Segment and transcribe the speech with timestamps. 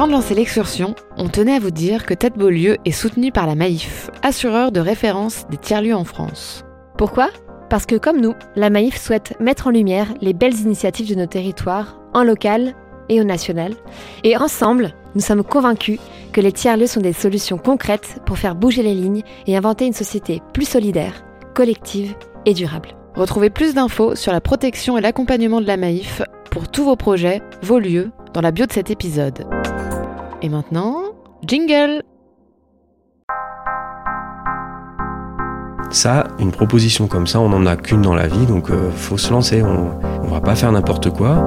[0.00, 3.46] Avant de lancer l'excursion, on tenait à vous dire que Tête Beaulieu est soutenu par
[3.46, 6.64] la Maïf, assureur de référence des tiers-lieux en France.
[6.96, 7.28] Pourquoi?
[7.68, 11.26] Parce que comme nous, la Maïf souhaite mettre en lumière les belles initiatives de nos
[11.26, 12.72] territoires, en local
[13.10, 13.74] et au national.
[14.24, 15.98] Et ensemble, nous sommes convaincus
[16.32, 19.92] que les tiers-lieux sont des solutions concrètes pour faire bouger les lignes et inventer une
[19.92, 22.14] société plus solidaire, collective
[22.46, 22.96] et durable.
[23.16, 27.42] Retrouvez plus d'infos sur la protection et l'accompagnement de la Maïf pour tous vos projets,
[27.62, 29.46] vos lieux, dans la bio de cet épisode.
[30.42, 31.02] Et maintenant,
[31.46, 32.02] jingle
[35.90, 39.18] Ça, une proposition comme ça, on n'en a qu'une dans la vie, donc euh, faut
[39.18, 39.62] se lancer.
[39.62, 39.90] On,
[40.22, 41.44] on va pas faire n'importe quoi.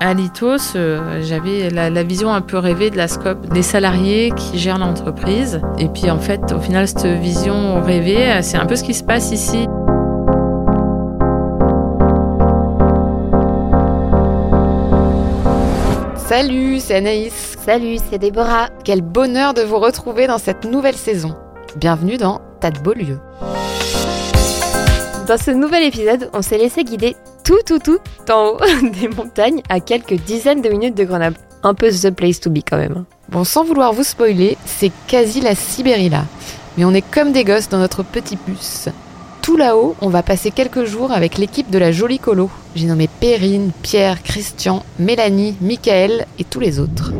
[0.00, 4.32] À Litos, euh, j'avais la, la vision un peu rêvée de la scope des salariés
[4.36, 5.60] qui gèrent l'entreprise.
[5.78, 8.94] Et puis en fait, au final, cette vision rêvée, euh, c'est un peu ce qui
[8.94, 9.66] se passe ici.
[16.30, 17.56] Salut, c'est Anaïs.
[17.66, 18.68] Salut, c'est Déborah.
[18.84, 21.34] Quel bonheur de vous retrouver dans cette nouvelle saison.
[21.74, 23.18] Bienvenue dans Tas de beaux lieux.
[25.26, 27.98] Dans ce nouvel épisode, on s'est laissé guider tout, tout, tout
[28.30, 28.60] en haut
[29.00, 31.34] des montagnes à quelques dizaines de minutes de Grenoble.
[31.64, 32.98] Un peu the place to be quand même.
[32.98, 33.06] hein.
[33.28, 36.26] Bon, sans vouloir vous spoiler, c'est quasi la Sibérie là.
[36.78, 38.88] Mais on est comme des gosses dans notre petit bus.
[39.50, 42.48] Tout là-haut, on va passer quelques jours avec l'équipe de la Jolie Colo.
[42.76, 47.12] J'ai nommé Perrine, Pierre, Christian, Mélanie, Michael et tous les autres.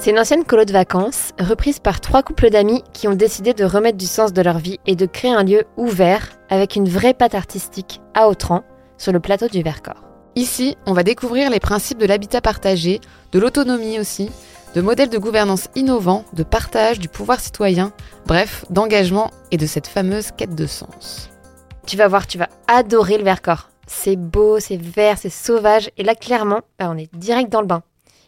[0.00, 3.64] C'est une ancienne colo de vacances, reprise par trois couples d'amis qui ont décidé de
[3.64, 7.14] remettre du sens de leur vie et de créer un lieu ouvert avec une vraie
[7.14, 8.64] patte artistique à Autran,
[8.98, 10.02] sur le plateau du Vercors.
[10.34, 14.30] Ici, on va découvrir les principes de l'habitat partagé, de l'autonomie aussi,
[14.74, 17.92] de modèles de gouvernance innovants, de partage, du pouvoir citoyen,
[18.26, 21.30] bref, d'engagement et de cette fameuse quête de sens.
[21.86, 23.70] Tu vas voir, tu vas adorer le Vercors.
[23.86, 27.66] C'est beau, c'est vert, c'est sauvage, et là clairement, bah, on est direct dans le
[27.66, 27.82] bain.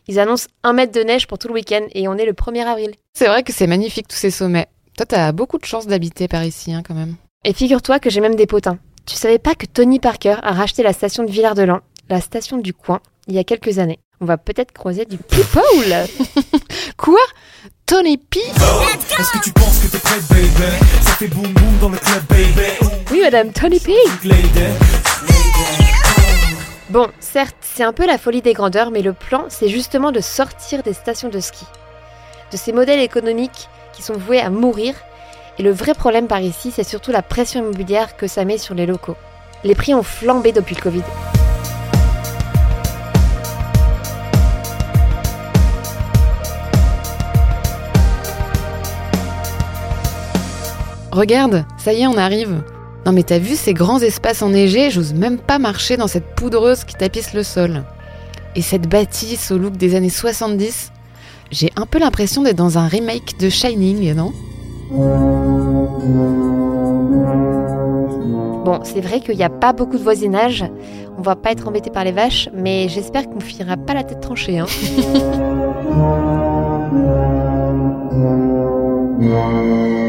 [0.06, 2.64] Ils annoncent un mètre de neige pour tout le week-end et on est le 1er
[2.64, 2.92] avril.
[3.14, 4.68] C'est vrai que c'est magnifique tous ces sommets.
[4.96, 7.16] Toi, t'as beaucoup de chance d'habiter par ici, hein, quand même.
[7.44, 8.78] Et figure-toi que j'ai même des potins.
[9.04, 12.72] Tu savais pas que Tony Parker a racheté la station de Villard-de-Lans, la station du
[12.72, 13.98] coin, il y a quelques années.
[14.20, 15.62] On va peut-être croiser du people.
[16.96, 17.20] Quoi?
[17.84, 18.40] Tony P?
[18.40, 21.02] Est-ce que tu penses que t'es prête, baby?
[21.02, 22.90] Ça fait boum boum dans le club, baby.
[23.10, 23.92] Oui, madame Tony P.
[26.88, 30.20] Bon, certes, c'est un peu la folie des grandeurs, mais le plan, c'est justement de
[30.20, 31.66] sortir des stations de ski.
[32.52, 34.94] De ces modèles économiques qui sont voués à mourir.
[35.58, 38.74] Et le vrai problème par ici, c'est surtout la pression immobilière que ça met sur
[38.74, 39.16] les locaux.
[39.62, 41.02] Les prix ont flambé depuis le Covid.
[51.16, 52.62] Regarde, ça y est, on arrive.
[53.06, 54.90] Non mais t'as vu ces grands espaces enneigés?
[54.90, 57.84] J'ose même pas marcher dans cette poudreuse qui tapisse le sol.
[58.54, 60.92] Et cette bâtisse au look des années 70,
[61.50, 64.34] j'ai un peu l'impression d'être dans un remake de Shining, non?
[68.66, 70.66] Bon, c'est vrai qu'il n'y a pas beaucoup de voisinage.
[71.16, 74.20] On va pas être embêté par les vaches, mais j'espère qu'on finira pas la tête
[74.20, 74.58] tranchée.
[74.58, 74.66] Hein.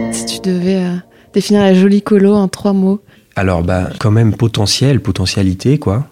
[0.47, 0.95] Devais euh,
[1.33, 3.01] définir la jolie colo en trois mots.
[3.35, 6.07] Alors, bah, quand même potentiel, potentialité, quoi.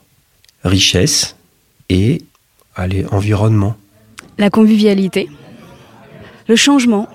[0.66, 1.38] Richesse
[1.88, 2.22] et,
[2.76, 3.78] allez, environnement.
[4.38, 5.30] la convivialité,
[6.50, 7.08] le changement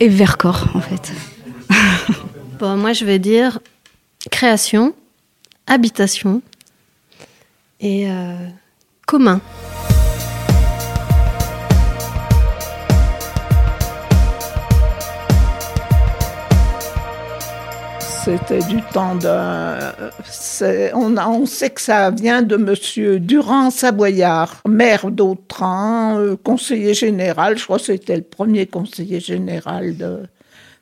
[0.00, 1.12] et Vercors en fait.
[2.58, 3.58] Bon, moi, je vais dire
[4.30, 4.94] création,
[5.66, 6.42] habitation
[7.80, 8.36] et euh,
[9.06, 9.40] commun.
[18.24, 19.18] C'était du temps
[20.24, 26.94] c'est- On, on sait que ça vient de Monsieur Durand Savoyard, maire d'Autran, euh, conseiller
[26.94, 27.58] général.
[27.58, 29.96] Je crois que c'était le premier conseiller général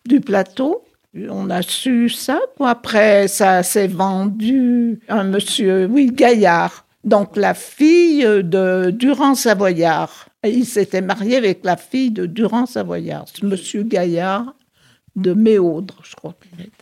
[0.06, 0.84] du plateau.
[1.30, 2.40] On a su ça.
[2.60, 6.84] Après, ça s'est vendu à Monsieur, oui, Gaillard.
[7.04, 10.26] Donc la fille de Durand Savoyard.
[10.44, 14.54] Il s'était marié avec la fille de Durand Savoyard, Monsieur Gaillard
[15.16, 16.72] de Méaudre, je crois qu'il était.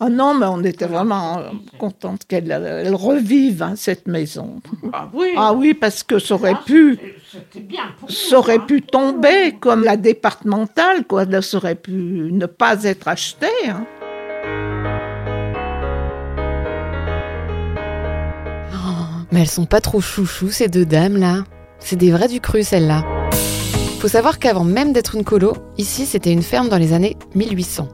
[0.00, 1.42] Ah non, mais on était vraiment
[1.76, 4.60] contente qu'elle elle revive hein, cette maison.
[4.92, 6.96] Ah oui, Ah oui, parce que ça aurait pu,
[7.56, 11.24] bien pour ça aurait pu tomber comme la départementale, quoi.
[11.42, 13.48] Ça aurait pu ne pas être acheté.
[13.66, 13.84] hein.
[18.72, 21.44] Oh, mais elles sont pas trop chouchous ces deux dames là.
[21.80, 23.04] C'est des vrais du cru celles-là.
[23.98, 27.88] Faut savoir qu'avant même d'être une colo, ici c'était une ferme dans les années 1800.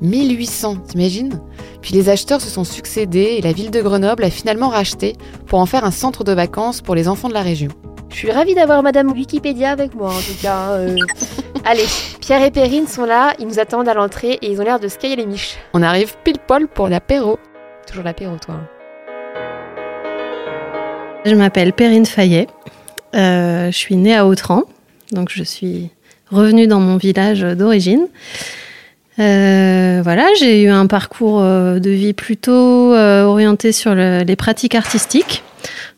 [0.00, 1.40] 1800, t'imagines?
[1.82, 5.16] Puis les acheteurs se sont succédés et la ville de Grenoble a finalement racheté
[5.46, 7.68] pour en faire un centre de vacances pour les enfants de la région.
[8.10, 10.70] Je suis ravie d'avoir Madame Wikipédia avec moi en tout cas.
[10.70, 10.96] euh.
[11.64, 11.84] Allez,
[12.20, 14.88] Pierre et Perrine sont là, ils nous attendent à l'entrée et ils ont l'air de
[14.88, 15.56] scailler les miches.
[15.74, 17.38] On arrive pile poil pour l'apéro.
[17.86, 18.56] Toujours l'apéro toi.
[21.24, 22.46] Je m'appelle Perrine Fayet.
[23.14, 24.62] Euh, je suis née à Autran,
[25.12, 25.90] donc je suis
[26.30, 28.06] revenue dans mon village d'origine.
[29.18, 34.36] Euh, voilà, j'ai eu un parcours euh, de vie plutôt euh, orienté sur le- les
[34.36, 35.42] pratiques artistiques.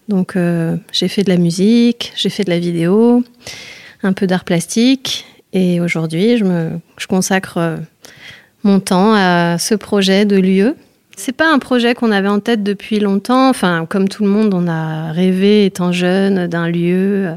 [0.08, 0.36] Donc,
[0.92, 3.22] j'ai fait de la musique, j'ai fait de la vidéo,
[4.02, 6.44] un peu d'art plastique, et aujourd'hui, je
[6.98, 7.76] je consacre
[8.64, 10.74] mon temps à ce projet de lieu.
[11.16, 13.48] C'est pas un projet qu'on avait en tête depuis longtemps.
[13.50, 17.28] Enfin, comme tout le monde, on a rêvé, étant jeune, d'un lieu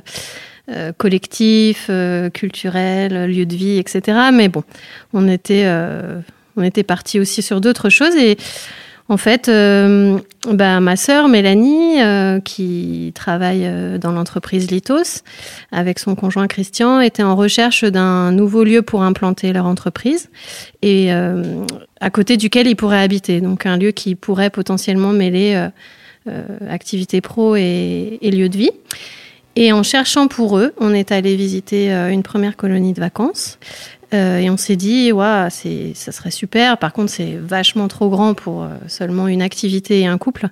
[0.70, 4.18] euh, collectif, euh, culturel, lieu de vie, etc.
[4.32, 4.64] Mais bon,
[5.12, 6.22] on était, euh,
[6.56, 8.16] on était parti aussi sur d'autres choses.
[8.16, 8.38] Et
[9.10, 10.18] en fait, euh,
[10.50, 13.70] bah, ma sœur Mélanie, euh, qui travaille
[14.00, 15.24] dans l'entreprise Litos,
[15.74, 20.30] avec son conjoint Christian, était en recherche d'un nouveau lieu pour implanter leur entreprise
[20.82, 23.42] et à côté duquel ils pourraient habiter.
[23.42, 25.68] Donc un lieu qui pourrait potentiellement mêler
[26.70, 28.72] activité pro et, et lieu de vie.
[29.56, 33.60] Et en cherchant pour eux, on est allé visiter euh, une première colonie de vacances.
[34.14, 36.78] Euh, et on s'est dit, ouais, c'est, ça serait super.
[36.78, 40.50] Par contre, c'est vachement trop grand pour euh, seulement une activité et un couple.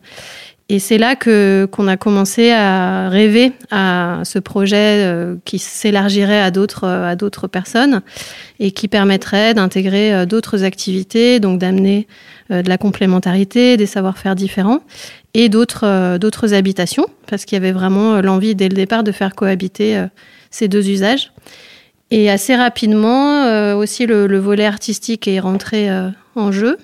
[0.69, 6.39] Et c'est là que qu'on a commencé à rêver à ce projet euh, qui s'élargirait
[6.39, 8.01] à d'autres à d'autres personnes
[8.59, 12.07] et qui permettrait d'intégrer d'autres activités, donc d'amener
[12.51, 14.81] de la complémentarité, des savoir-faire différents
[15.33, 19.11] et d'autres euh, habitations, parce qu'il y avait vraiment euh, l'envie dès le départ de
[19.11, 20.07] faire cohabiter euh,
[20.49, 21.31] ces deux usages.
[22.11, 26.77] Et assez rapidement, euh, aussi le, le volet artistique est rentré euh, en jeu,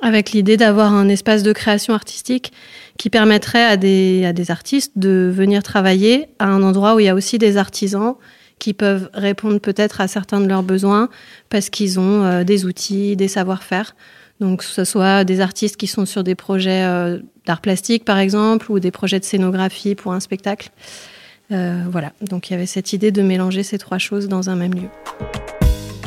[0.00, 2.52] avec l'idée d'avoir un espace de création artistique
[2.96, 7.06] qui permettrait à des, à des artistes de venir travailler à un endroit où il
[7.06, 8.14] y a aussi des artisans
[8.60, 11.08] qui peuvent répondre peut-être à certains de leurs besoins
[11.50, 13.96] parce qu'ils ont euh, des outils, des savoir-faire.
[14.40, 18.18] Donc, que ce soit des artistes qui sont sur des projets euh, d'art plastique, par
[18.18, 20.70] exemple, ou des projets de scénographie pour un spectacle.
[21.52, 22.12] Euh, voilà.
[22.20, 24.88] Donc, il y avait cette idée de mélanger ces trois choses dans un même lieu.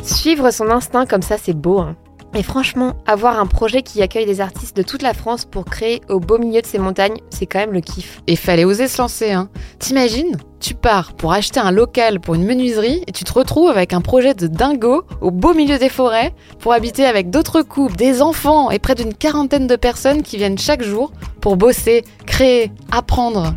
[0.02, 1.78] Suivre son instinct comme ça, c'est beau.
[1.78, 1.96] hein.
[2.34, 6.02] Et franchement, avoir un projet qui accueille des artistes de toute la France pour créer
[6.10, 8.22] au beau milieu de ces montagnes, c'est quand même le kiff.
[8.26, 9.48] Et fallait oser se lancer, hein.
[9.78, 13.94] T'imagines Tu pars pour acheter un local pour une menuiserie et tu te retrouves avec
[13.94, 18.20] un projet de dingo au beau milieu des forêts pour habiter avec d'autres couples, des
[18.20, 23.54] enfants et près d'une quarantaine de personnes qui viennent chaque jour pour bosser, créer, apprendre.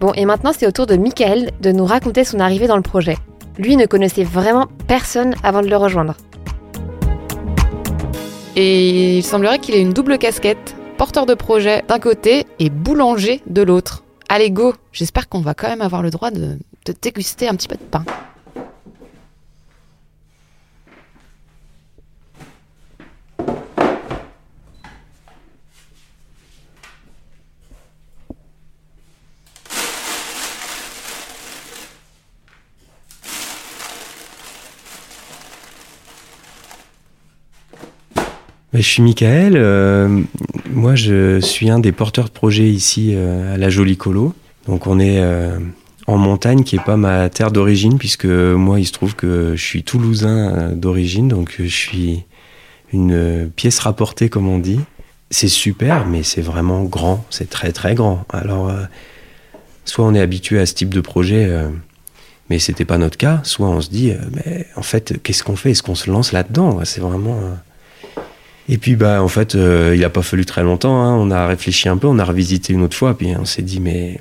[0.00, 2.82] Bon, et maintenant c'est au tour de Michael de nous raconter son arrivée dans le
[2.82, 3.16] projet.
[3.60, 6.16] Lui ne connaissait vraiment personne avant de le rejoindre.
[8.56, 13.42] Et il semblerait qu'il ait une double casquette, porteur de projet d'un côté et boulanger
[13.46, 14.02] de l'autre.
[14.30, 16.56] Allez go, j'espère qu'on va quand même avoir le droit de,
[17.02, 18.02] déguster un petit peu de pain.
[38.72, 39.54] Je suis Michael.
[39.56, 40.22] euh,
[40.70, 44.32] moi, je suis un des porteurs de projet ici euh, à la Jolie Colo.
[44.66, 45.58] Donc, on est euh,
[46.06, 49.64] en montagne, qui est pas ma terre d'origine, puisque moi, il se trouve que je
[49.64, 52.24] suis toulousain euh, d'origine, donc je suis
[52.92, 54.80] une euh, pièce rapportée, comme on dit.
[55.30, 57.24] C'est super, mais c'est vraiment grand.
[57.30, 58.24] C'est très très grand.
[58.32, 58.84] Alors, euh,
[59.84, 61.48] soit on est habitué à ce type de projet.
[62.48, 63.40] mais c'était pas notre cas.
[63.44, 65.70] Soit on se dit, mais en fait, qu'est-ce qu'on fait?
[65.72, 66.80] Est-ce qu'on se lance là-dedans?
[66.84, 67.38] C'est vraiment.
[68.72, 71.02] Et puis, bah, en fait, euh, il a pas fallu très longtemps.
[71.02, 71.16] hein.
[71.16, 73.80] On a réfléchi un peu, on a revisité une autre fois, puis on s'est dit,
[73.80, 74.20] mais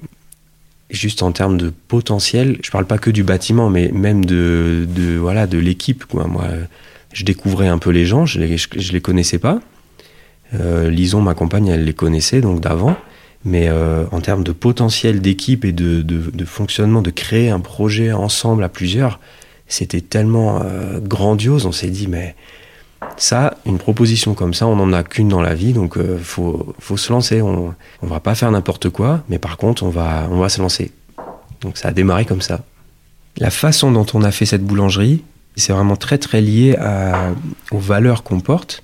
[0.89, 4.87] juste en termes de potentiel, je parle pas que du bâtiment, mais même de,
[5.19, 6.03] voilà, de l'équipe.
[6.05, 6.25] Quoi.
[6.25, 6.47] Moi,
[7.13, 8.55] je découvrais un peu les gens, je les,
[8.91, 9.59] les connaissais pas.
[10.59, 12.97] Euh, Lison, ma compagne, elle les connaissait donc d'avant.
[13.45, 18.63] Mais euh, en termes de potentiel d'équipe et de, fonctionnement, de créer un projet ensemble
[18.63, 19.19] à plusieurs,
[19.67, 20.63] c'était tellement
[21.03, 21.67] grandiose.
[21.67, 22.35] On s'est dit, mais
[23.17, 26.73] ça, une proposition comme ça, on n'en a qu'une dans la vie, donc euh, faut,
[26.79, 27.41] faut se lancer.
[27.41, 30.61] On, on va pas faire n'importe quoi, mais par contre, on va, on va se
[30.61, 30.91] lancer.
[31.61, 32.61] Donc ça a démarré comme ça.
[33.37, 35.23] La façon dont on a fait cette boulangerie,
[35.55, 36.77] c'est vraiment très très lié
[37.71, 38.83] aux valeurs qu'on porte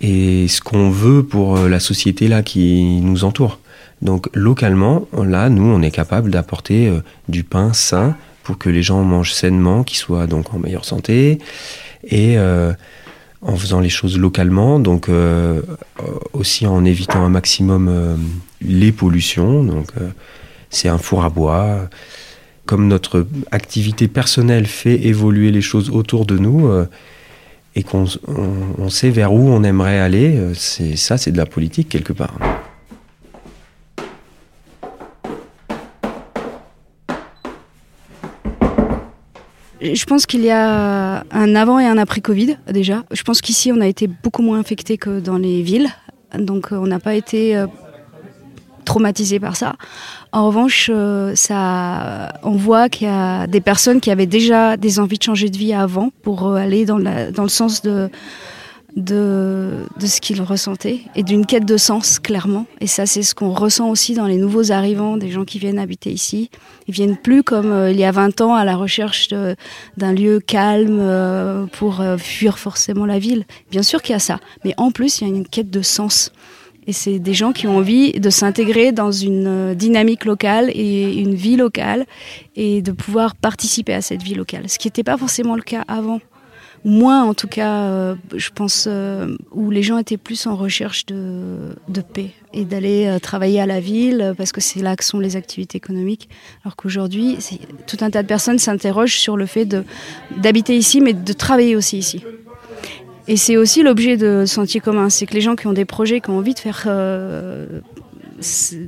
[0.00, 3.58] et ce qu'on veut pour euh, la société là qui nous entoure.
[4.02, 8.82] Donc localement, là, nous, on est capable d'apporter euh, du pain sain pour que les
[8.82, 11.38] gens mangent sainement, qu'ils soient donc en meilleure santé
[12.08, 12.36] et
[13.42, 15.62] en faisant les choses localement, donc euh,
[16.32, 18.16] aussi en évitant un maximum euh,
[18.60, 19.62] les pollutions.
[19.62, 19.88] Donc
[20.70, 21.88] c'est un four à bois.
[22.64, 26.68] Comme notre activité personnelle fait évoluer les choses autour de nous
[27.76, 31.36] et qu'on on- on sait vers où on aimerait aller, euh, c'est ça, c'est de
[31.36, 32.34] la politique quelque part.
[39.94, 43.04] Je pense qu'il y a un avant et un après Covid déjà.
[43.12, 45.88] Je pense qu'ici on a été beaucoup moins infecté que dans les villes,
[46.38, 47.66] donc euh, on n'a pas été euh,
[48.84, 49.74] traumatisé par ça.
[50.32, 54.98] En revanche, euh, ça, on voit qu'il y a des personnes qui avaient déjà des
[55.00, 58.08] envies de changer de vie avant pour aller dans, la- dans le sens de,
[58.96, 62.66] de, de ce qu'ils ressentaient et d'une quête de sens, clairement.
[62.80, 65.78] Et ça, c'est ce qu'on ressent aussi dans les nouveaux arrivants, des gens qui viennent
[65.78, 66.50] habiter ici.
[66.88, 70.40] Ils viennent plus comme euh, il y a 20 ans à la recherche d'un lieu
[70.40, 73.44] calme euh, pour euh, fuir forcément la ville.
[73.70, 75.82] Bien sûr qu'il y a ça, mais en plus, il y a une quête de
[75.82, 76.32] sens.
[76.86, 81.34] Et c'est des gens qui ont envie de s'intégrer dans une dynamique locale et une
[81.34, 82.06] vie locale
[82.54, 84.68] et de pouvoir participer à cette vie locale.
[84.68, 86.20] Ce qui n'était pas forcément le cas avant.
[86.86, 91.04] Moins en tout cas, euh, je pense, euh, où les gens étaient plus en recherche
[91.06, 91.74] de,
[92.14, 95.34] paix et d'aller euh, travailler à la ville parce que c'est là que sont les
[95.34, 96.28] activités économiques.
[96.64, 97.38] Alors qu'aujourd'hui,
[97.88, 99.66] tout un tas de personnes s'interrogent sur le fait
[100.36, 102.22] d'habiter ici mais de travailler aussi ici.
[103.28, 106.20] Et c'est aussi l'objet de Sentier commun, c'est que les gens qui ont des projets,
[106.20, 107.80] qui ont envie de faire euh,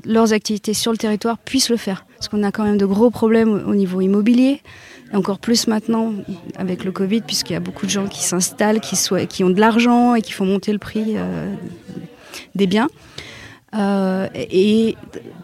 [0.04, 2.06] leurs activités sur le territoire puissent le faire.
[2.16, 4.60] Parce qu'on a quand même de gros problèmes au au niveau immobilier,
[5.14, 6.12] encore plus maintenant
[6.56, 10.14] avec le Covid, puisqu'il y a beaucoup de gens qui s'installent, qui, ont de l'argent
[10.14, 11.52] et qui font monter le prix euh,
[12.54, 12.88] des biens.
[13.76, 14.96] Euh, et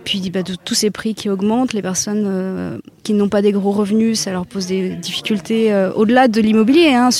[0.05, 3.73] puis bah, tous ces prix qui augmentent, les personnes euh, qui n'ont pas des gros
[3.73, 7.11] revenus, ça leur pose des difficultés au-delà de l'immobilier, hein,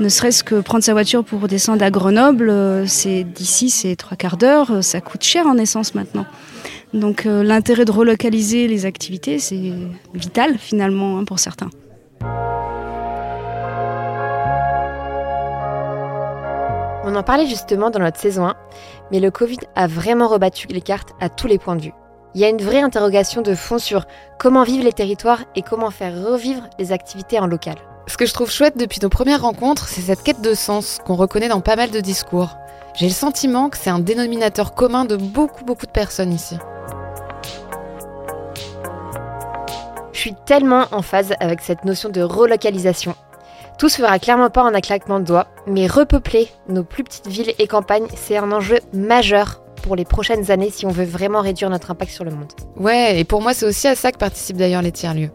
[0.00, 2.52] ne serait-ce que prendre sa voiture pour descendre à Grenoble,
[2.88, 6.24] c'est d'ici c'est trois quarts d'heure, ça coûte cher en essence maintenant.
[6.92, 9.72] Donc euh, l'intérêt de relocaliser les activités, c'est
[10.14, 11.70] vital finalement hein, pour certains.
[17.02, 18.54] On en parlait justement dans notre saison 1,
[19.10, 21.94] mais le Covid a vraiment rebattu les cartes à tous les points de vue.
[22.34, 24.04] Il y a une vraie interrogation de fond sur
[24.38, 27.74] comment vivent les territoires et comment faire revivre les activités en local.
[28.06, 31.16] Ce que je trouve chouette depuis nos premières rencontres, c'est cette quête de sens qu'on
[31.16, 32.56] reconnaît dans pas mal de discours.
[32.94, 36.56] J'ai le sentiment que c'est un dénominateur commun de beaucoup beaucoup de personnes ici.
[40.20, 43.14] Je suis tellement en phase avec cette notion de relocalisation.
[43.78, 47.26] Tout se fera clairement pas en un claquement de doigts, mais repeupler nos plus petites
[47.26, 51.40] villes et campagnes, c'est un enjeu majeur pour les prochaines années si on veut vraiment
[51.40, 52.52] réduire notre impact sur le monde.
[52.76, 55.30] Ouais, et pour moi c'est aussi à ça que participent d'ailleurs les tiers-lieux.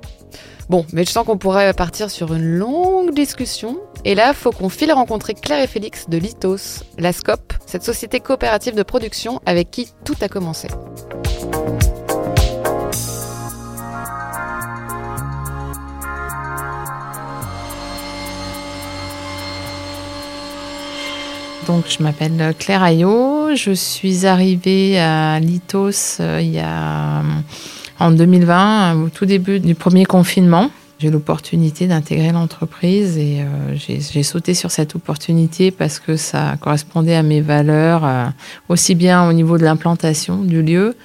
[0.70, 3.80] Bon, mais je sens qu'on pourrait partir sur une longue discussion.
[4.04, 8.20] Et là, faut qu'on file rencontrer Claire et Félix de Litos, la SCOP, cette société
[8.20, 10.68] coopérative de production avec qui tout a commencé.
[21.67, 23.55] Donc, je m'appelle Claire Ayot.
[23.55, 27.24] Je suis arrivée à Litos euh, il y a, euh,
[28.00, 30.69] en 2020, au tout début du premier confinement.
[31.00, 37.15] J'ai l'opportunité d'intégrer l'entreprise et euh, j'ai sauté sur cette opportunité parce que ça correspondait
[37.15, 38.25] à mes valeurs, euh,
[38.69, 40.95] aussi bien au niveau de l'implantation du lieu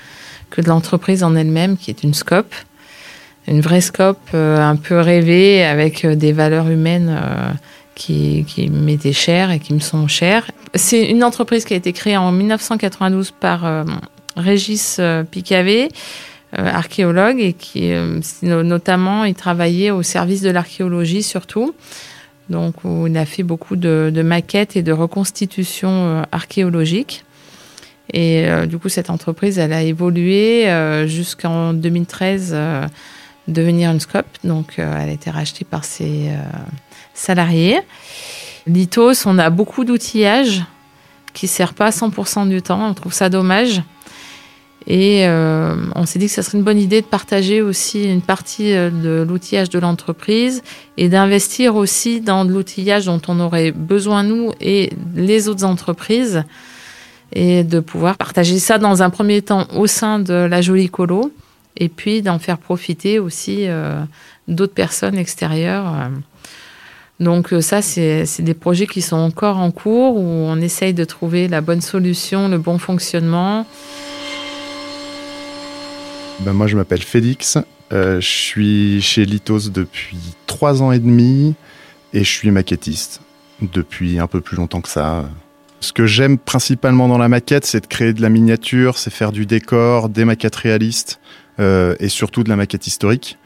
[0.51, 2.55] que de l'entreprise en elle-même, qui est une scope.
[3.49, 7.51] Une vraie scope euh, un peu rêvée avec euh, des valeurs humaines euh,
[8.01, 10.51] qui, m'étaient chères et qui me sont chères.
[10.75, 13.85] C'est une entreprise qui a été créée en 1992 par euh,
[14.37, 15.89] Régis euh, Picavé,
[16.59, 21.75] euh, archéologue, et qui euh, no- notamment il travaillait au service de l'archéologie surtout.
[22.49, 27.25] Donc où il a fait beaucoup de, maquettes et de reconstitutions archéologiques.
[28.13, 30.67] Et du coup, cette entreprise, elle a évolué
[31.07, 32.87] jusqu'en 2013 euh,
[33.51, 34.27] devenir une scope.
[34.45, 36.43] Donc, euh, elle a été rachetée par ses euh,
[37.15, 37.81] salariés.
[38.67, 40.63] Litos, on a beaucoup d'outillage
[41.33, 42.89] qui ne sert pas à 100% du temps.
[42.89, 43.83] On trouve ça dommage.
[44.87, 48.23] Et euh, on s'est dit que ça serait une bonne idée de partager aussi une
[48.23, 50.63] partie de l'outillage de l'entreprise
[50.97, 56.45] et d'investir aussi dans de l'outillage dont on aurait besoin nous et les autres entreprises
[57.33, 61.31] et de pouvoir partager ça dans un premier temps au sein de la Jolie Colo
[61.77, 64.03] et puis d'en faire profiter aussi euh,
[64.49, 65.95] d'autres personnes extérieures.
[65.95, 66.09] euh.
[67.19, 71.05] Donc euh, ça, c'est des projets qui sont encore en cours où on essaye de
[71.05, 73.67] trouver la bonne solution, le bon fonctionnement.
[76.41, 77.59] Ben, moi, je m'appelle Félix.
[77.91, 81.55] Je suis chez Litos depuis trois ans et demi
[82.15, 83.21] et je suis maquettiste
[83.61, 85.29] depuis un peu plus longtemps que ça.
[85.81, 89.33] Ce que j'aime principalement dans la maquette, c'est de créer de la miniature, c'est faire
[89.33, 91.21] du décor, des maquettes réalistes
[91.61, 93.39] et surtout de la maquette historique.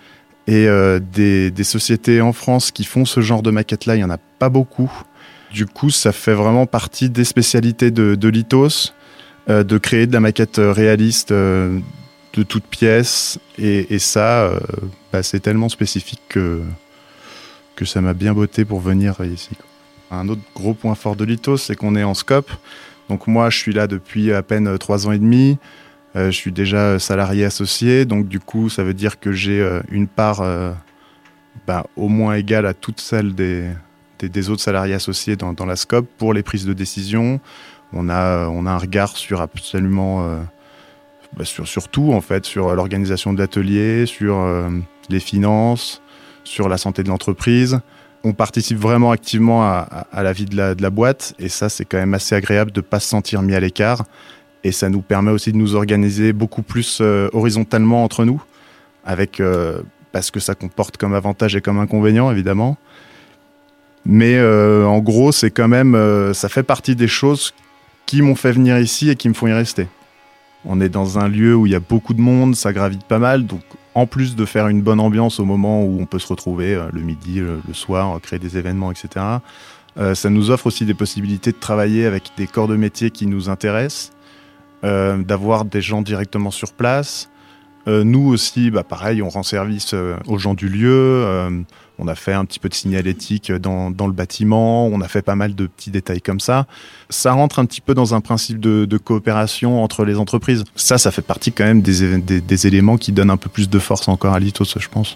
[0.47, 4.11] Et euh, des, sociétés en France qui font ce genre de maquette-là, il n'y en
[4.11, 4.93] a pas beaucoup.
[5.53, 8.93] Du coup, ça fait vraiment partie des spécialités de, de Litos,
[9.49, 11.79] euh, de créer de la maquette réaliste euh,
[12.35, 13.39] de toutes pièces.
[13.59, 14.61] Et, ça, euh,
[15.13, 16.61] bah, c'est tellement spécifique que,
[17.77, 19.57] que ça m'a bien botté pour venir ici.
[20.11, 22.51] Un autre gros point fort de Litos, c'est qu'on est en scope.
[23.09, 25.57] Donc moi, je suis là depuis à peine trois ans et demi.
[26.17, 29.81] Euh, je suis déjà salarié associé, donc du coup, ça veut dire que j'ai euh,
[29.91, 30.73] une part euh,
[31.67, 33.69] bah, au moins égale à toute celle des,
[34.21, 37.41] des, autres salariés associés dans, dans, la scope pour les prises de décision.
[37.93, 40.27] On a, on a un regard sur absolument
[41.37, 44.45] bah, sur, sur tout en fait, sur l'organisation de l'atelier, sur
[45.11, 46.03] les finances,
[46.43, 47.81] sur la santé de l'entreprise.
[48.25, 51.49] On participe vraiment activement à, à, à la vie de la, de la, boîte et
[51.49, 54.05] ça c'est quand même assez agréable de ne pas se sentir mis à l'écart
[54.65, 58.43] et ça nous permet aussi de nous organiser beaucoup plus euh, horizontalement entre nous,
[59.05, 62.79] avec euh, parce que ça comporte comme avantage et comme inconvénient évidemment.
[64.07, 65.97] Mais euh, en gros, c'est quand même,
[66.35, 67.55] ça fait partie des choses
[68.07, 69.87] qui m'ont fait venir ici et qui me font y rester.
[70.67, 73.19] On est dans un lieu où il y a beaucoup de monde, ça gravite pas
[73.19, 73.63] mal, donc
[73.95, 77.01] en plus de faire une bonne ambiance au moment où on peut se retrouver le
[77.01, 79.25] midi, le, le, soir, créer des événements, etc.
[80.15, 83.49] Ça nous offre aussi des possibilités de travailler avec des corps de métier qui nous
[83.49, 84.14] intéressent,
[84.85, 87.31] euh, d'avoir des gens directement sur place.
[87.87, 91.27] Euh, nous aussi, bah, pareil, on rend service euh, aux gens du lieu.
[91.99, 94.87] On a fait un petit peu de signalétique dans, dans, le bâtiment.
[94.89, 96.67] On a fait pas mal de petits détails comme ça.
[97.09, 100.65] Ça rentre un petit peu dans un principe de, coopération entre les entreprises.
[100.75, 103.79] Ça, ça fait partie quand même des, des, éléments qui donnent un peu plus de
[103.79, 105.15] force encore à Litos, je pense.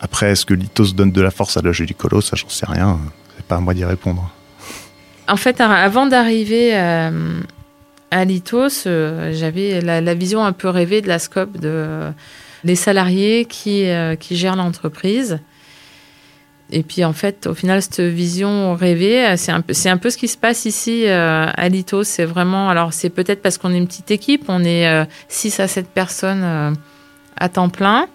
[0.00, 2.98] Après, est-ce que Litos donne de la force à la Jolicolo Ça, j'en sais rien.
[3.36, 4.30] C'est pas à moi d'y répondre.
[5.26, 6.72] En fait, avant d'arriver
[8.10, 12.10] à Litos, euh, j'avais la, vision un peu rêvée de la scope de euh,
[12.64, 15.40] les salariés qui, euh, qui gèrent l'entreprise.
[16.70, 20.18] Et puis en fait, au final, cette vision rêvée, c'est un, peu, un peu ce
[20.18, 22.04] qui se passe ici euh, à Litos.
[22.04, 25.68] C'est vraiment, alors c'est peut-être parce qu'on est une petite équipe, on est 6 à
[25.68, 26.76] 7 personnes
[27.38, 28.06] à temps plein.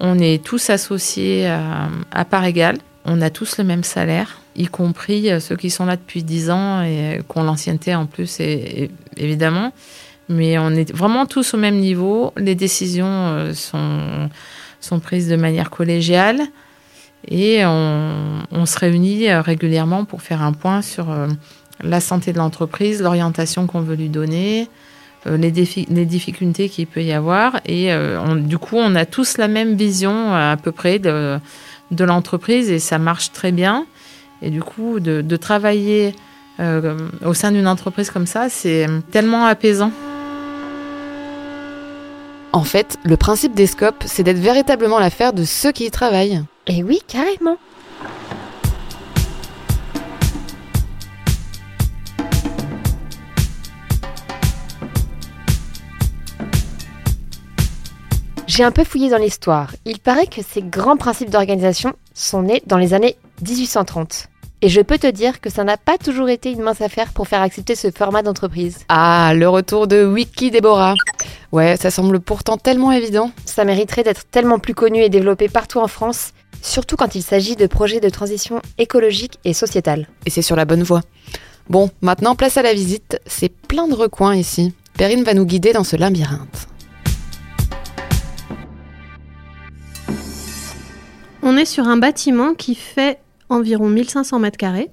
[0.00, 2.78] On est tous associés à part égale.
[3.04, 6.82] On a tous le même salaire y compris ceux qui sont là depuis 10 ans
[6.82, 9.72] et qui ont l'ancienneté en plus, et, évidemment.
[10.28, 12.32] Mais on est vraiment tous au même niveau.
[12.36, 14.30] Les décisions sont,
[14.80, 16.40] sont prises de manière collégiale
[17.28, 21.14] et on, se réunit régulièrement pour faire un point sur
[21.82, 24.68] la santé de l'entreprise, l'orientation qu'on veut lui donner,
[25.26, 27.60] les, les difficultés qu'il peut y avoir.
[27.66, 27.90] Et
[28.36, 31.38] du coup, on a tous la même vision à peu près de,
[31.92, 33.86] de l'entreprise et ça marche très bien.
[34.42, 36.14] Et du coup, de, de travailler
[36.60, 39.92] euh, au sein d'une entreprise comme ça, c'est tellement apaisant.
[42.52, 46.44] En fait, le principe des scopes, c'est d'être véritablement l'affaire de ceux qui y travaillent.
[46.66, 47.56] Et oui, carrément.
[58.46, 59.70] J'ai un peu fouillé dans l'histoire.
[59.86, 64.28] Il paraît que ces grands principes d'organisation sont nés dans les années 1830.
[64.64, 67.26] Et je peux te dire que ça n'a pas toujours été une mince affaire pour
[67.26, 68.78] faire accepter ce format d'entreprise.
[68.88, 70.94] Ah, le retour de Wiki Déborah.
[71.50, 73.32] Ouais, ça semble pourtant tellement évident.
[73.44, 77.56] Ça mériterait d'être tellement plus connu et développé partout en France, surtout quand il s'agit
[77.56, 80.06] de projets de transition écologique et sociétale.
[80.26, 81.00] Et c'est sur la bonne voie.
[81.68, 83.20] Bon, maintenant place à la visite.
[83.26, 84.74] C'est plein de recoins ici.
[84.96, 86.68] Perrine va nous guider dans ce labyrinthe.
[91.42, 93.18] On est sur un bâtiment qui fait
[93.52, 94.90] environ 1500 mètres carrés.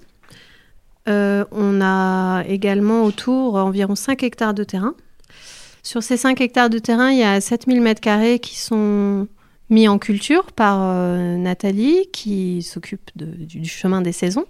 [1.07, 4.93] Euh, on a également autour environ 5 hectares de terrain.
[5.81, 9.27] Sur ces 5 hectares de terrain, il y a 7000 mètres carrés qui sont
[9.69, 14.45] mis en culture par euh, Nathalie qui s'occupe du, chemin des saisons.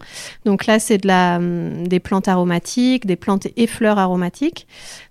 [0.45, 4.65] Donc là, c'est la, des plantes aromatiques, des plantes et fleurs aromatiques.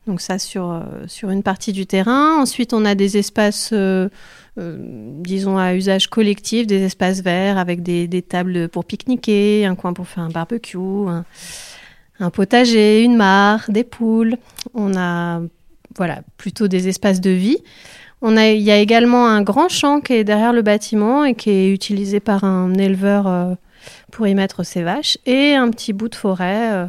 [0.07, 2.41] Donc ça sur, euh, sur une partie du terrain.
[2.41, 3.73] Ensuite, on a des espaces
[4.59, 10.09] disons à usage collectif, des espaces verts avec des, tables pour pique-niquer, un coin pour
[10.09, 11.25] faire un barbecue, un,
[12.21, 14.37] un, potager, une mare, des poules.
[14.75, 15.41] On a
[15.97, 17.59] voilà plutôt des espaces de vie.
[18.21, 21.35] On a, il y a également un grand champ qui est derrière le bâtiment et
[21.35, 23.55] qui est utilisé par un éleveur euh,
[24.11, 26.87] pour y mettre ses vaches et un petit bout de forêt, euh,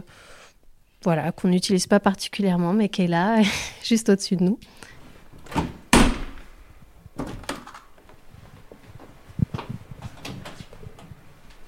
[1.03, 3.41] voilà, qu'on n'utilise pas particulièrement mais qui est là,
[3.83, 4.59] juste au-dessus de nous.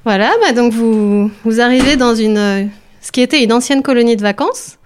[0.04, 2.66] Voilà, bah donc vous, vous arrivez dans une, euh,
[3.02, 4.80] ce qui était une ancienne colonie de vacances,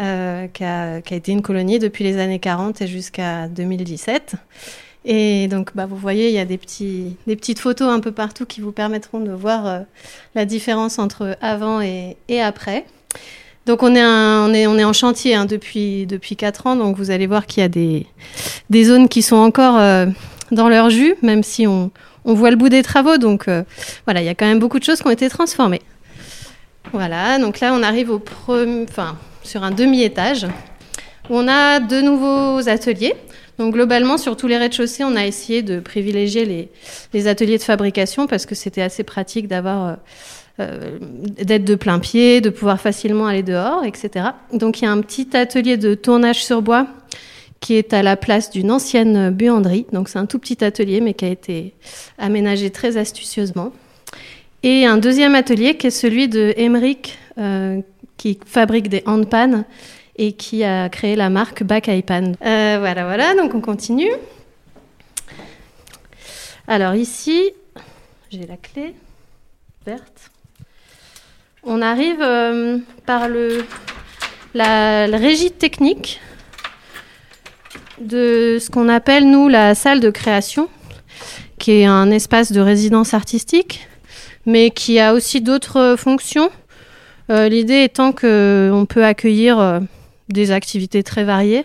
[0.00, 4.32] euh, qui, a, été une colonie depuis les années 40 et jusqu'à 2017.
[5.04, 8.62] Et donc, bah, vous voyez, il y a des, petites photos un peu partout qui
[8.62, 9.80] vous permettront de voir euh,
[10.34, 12.86] la différence entre avant et, après.
[13.66, 14.04] Donc, on est,
[14.84, 16.76] en chantier hein, depuis, depuis 4 ans.
[16.76, 18.06] Donc, vous allez voir qu'il y a des,
[18.84, 19.78] zones qui sont encore
[20.50, 21.90] dans leur jus, même si on,
[22.26, 23.16] on voit le bout des travaux.
[23.16, 23.62] Donc, euh,
[24.04, 25.82] voilà, il y a quand même beaucoup de choses qui ont été transformées.
[26.92, 30.46] Voilà, donc là, on arrive au enfin, sur un demi-étage
[31.30, 33.14] où on a deux nouveaux ateliers.
[33.58, 36.68] Donc globalement, sur tous les rez-de-chaussée, on a essayé de privilégier les,
[37.14, 39.94] les ateliers de fabrication parce que c'était assez pratique d'avoir euh,
[40.60, 44.26] euh, d'être de plein pied, de pouvoir facilement aller dehors, etc.
[44.52, 46.86] Donc il y a un petit atelier de tournage sur bois
[47.60, 49.86] qui est à la place d'une ancienne buanderie.
[49.92, 51.74] Donc c'est un tout petit atelier mais qui a été
[52.18, 53.72] aménagé très astucieusement.
[54.62, 57.80] Et un deuxième atelier qui est celui de Emmerich euh,
[58.16, 59.64] qui fabrique des handpans
[60.16, 62.32] et qui a créé la marque Bakaipan.
[62.44, 64.10] Euh, voilà, voilà, donc on continue.
[66.66, 67.52] Alors ici,
[68.30, 68.94] j'ai la clé
[69.84, 70.30] verte.
[71.62, 73.64] On arrive euh, par le,
[74.54, 76.20] la, la régie technique
[78.00, 80.68] de ce qu'on appelle, nous, la salle de création,
[81.58, 83.88] qui est un espace de résidence artistique,
[84.44, 86.50] mais qui a aussi d'autres fonctions.
[87.30, 89.80] Euh, L'idée étant qu'on peut accueillir euh,
[90.28, 91.64] des activités très variées.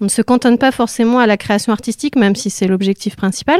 [0.00, 3.58] On ne se cantonne pas forcément à la création artistique, même si c'est l'objectif principal.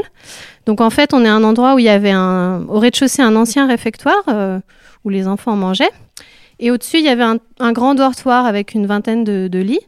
[0.65, 3.35] Donc en fait, on est un endroit où il y avait un, au rez-de-chaussée un
[3.35, 4.59] ancien réfectoire euh,
[5.03, 5.91] où les enfants mangeaient.
[6.59, 9.79] Et au-dessus, il y avait un, grand dortoir avec une vingtaine de lits.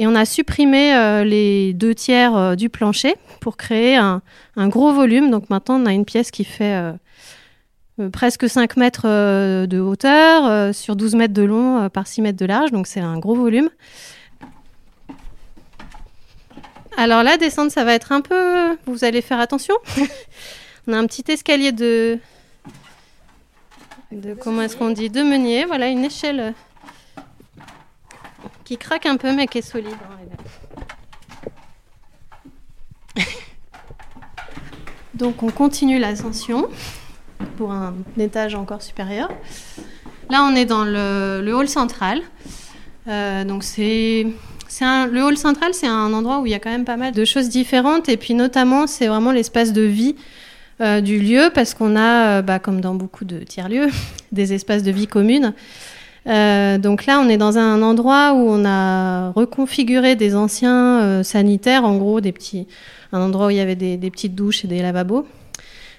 [0.00, 4.22] Et on a supprimé euh, les deux tiers euh, du plancher pour créer un,
[4.54, 5.28] un gros volume.
[5.28, 6.96] Donc maintenant, on a une pièce qui fait
[7.98, 9.06] euh, presque 5 mètres
[9.66, 13.18] de hauteur, sur 12 mètres de long par 6 mètres de large, donc c'est un
[13.18, 13.70] gros volume.
[16.96, 18.76] Alors là, descendre, ça va être un peu...
[18.86, 19.74] Vous allez faire attention.
[20.86, 22.20] On a un petit escalier de...
[24.12, 26.54] de comment est-ce qu'on dit De meunier, voilà, une échelle
[28.68, 29.96] qui craque un peu, mais qui est solide.
[35.14, 36.68] Donc on continue l'ascension
[37.56, 39.30] pour un étage encore supérieur.
[40.28, 42.20] Là, on est dans le, hall central.
[43.06, 44.26] Euh, donc c'est
[44.80, 47.24] le hall central, c'est un endroit où il y a quand même pas mal de
[47.24, 48.10] choses différentes.
[48.10, 50.14] Et puis notamment, c'est vraiment l'espace de vie
[50.82, 53.88] euh, du lieu parce qu'on a, euh, bah, comme dans beaucoup de tiers-lieux,
[54.32, 55.54] des espaces de vie communes.
[56.28, 61.22] Euh, donc là, on est dans un endroit où on a reconfiguré des anciens euh,
[61.22, 62.66] sanitaires, en gros, des petits,
[63.12, 65.26] un endroit où il y avait des, petites douches et des lavabos.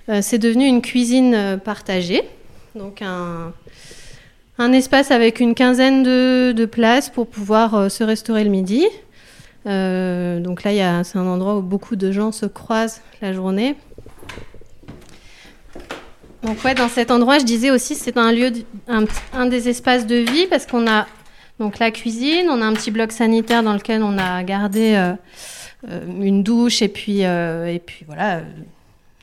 [0.10, 2.24] Euh, c'est devenu une cuisine partagée,
[2.76, 3.54] donc un,
[4.74, 8.86] espace avec une quinzaine de, de places pour pouvoir se restaurer le midi.
[9.66, 13.76] Donc là, c'est un endroit où beaucoup de gens se croisent la journée.
[16.44, 18.52] Donc ouais, dans cet endroit, je disais aussi, c'est un lieu,
[18.88, 21.06] un, des espaces de vie parce qu'on a
[21.60, 25.14] donc la cuisine, on a un petit bloc sanitaire dans lequel on a gardé euh,
[25.90, 28.44] euh, une douche et puis euh, et puis voilà,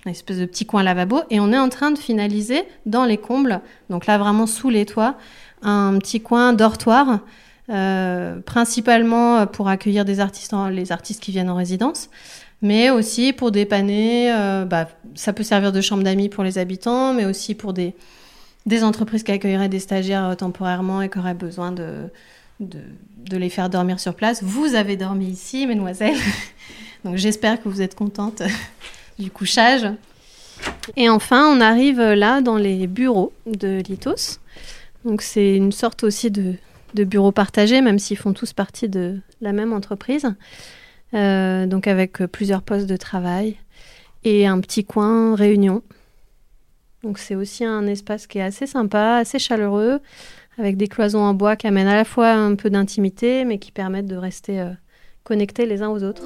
[0.04, 3.16] une espèce de petit coin lavabo et on est en train de finaliser dans les
[3.16, 5.14] combles, donc là vraiment sous les toits,
[5.62, 7.20] un petit coin dortoir.
[8.44, 12.10] principalement pour accueillir des artistes, les artistes qui viennent en résidence,
[12.62, 14.32] mais aussi pour dépanner.
[14.32, 17.94] euh, bah, ça peut servir de chambre d'amis pour les habitants, mais aussi pour des,
[18.82, 22.10] entreprises qui accueilleraient des stagiaires euh, temporairement et qui auraient besoin de,
[23.30, 24.42] les faire dormir sur place.
[24.42, 26.18] Vous avez dormi ici, mesdemoiselles.
[27.04, 28.42] Donc j'espère que vous êtes contentes
[29.18, 29.86] du couchage.
[30.96, 34.38] Et enfin, on arrive là dans les bureaux de Litos.
[35.04, 36.54] Donc c'est une sorte aussi de,
[36.94, 40.26] de bureau partagé, même s'ils font tous partie de la même entreprise.
[41.14, 43.56] Euh, donc avec euh, plusieurs postes de travail
[44.24, 45.82] et un petit coin réunion.
[47.02, 50.00] Donc c'est aussi un espace qui est assez sympa, assez chaleureux,
[50.58, 53.70] avec des cloisons en bois qui amènent à la fois un peu d'intimité, mais qui
[53.70, 54.70] permettent de rester euh,
[55.22, 56.24] connectés les uns aux autres.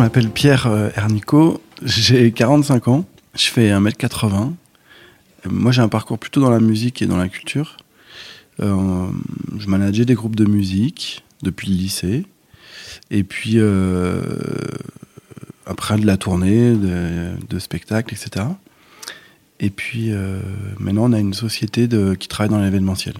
[0.00, 4.24] Je m'appelle Pierre euh, Ernico, j'ai 45 ans, je fais 1m80.
[4.24, 7.76] Euh, Moi j'ai un parcours plutôt dans la musique et dans la culture.
[8.62, 9.08] Euh,
[9.58, 12.24] je manageais des groupes de musique depuis le lycée.
[13.10, 14.22] Et puis euh,
[15.66, 18.46] après de la tournée, de, spectacles, etc.
[19.58, 20.12] Et puis
[20.78, 21.86] maintenant on a une société
[22.18, 23.16] qui travaille dans l'événementiel.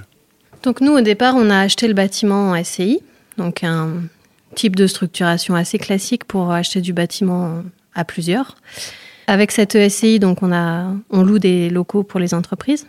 [0.63, 3.01] Donc nous, au départ, on a acheté le bâtiment en SCI,
[3.37, 3.89] donc un
[4.55, 7.63] type de structuration assez classique pour acheter du bâtiment
[7.95, 8.57] à plusieurs.
[9.27, 12.87] Avec cette ESCI, donc on, loue des locaux pour les entreprises.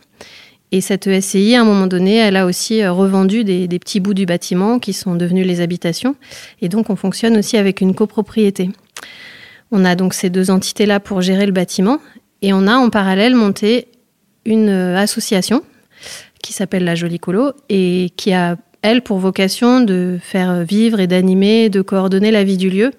[0.72, 4.00] Et cette ESCI, à un moment donné, elle a aussi euh, revendu des, des petits
[4.00, 6.16] bouts du bâtiment qui sont devenus les habitations.
[6.62, 8.70] Et donc on fonctionne aussi avec une copropriété.
[9.72, 12.00] On a donc ces deux entités-là pour gérer le bâtiment.
[12.42, 13.90] Et on a en parallèle monté
[14.46, 15.64] une euh, association
[16.42, 21.08] qui s'appelle La Jolie Colo et qui a, elle, pour vocation de faire vivre et
[21.08, 22.92] d'animer, de coordonner la vie du lieu,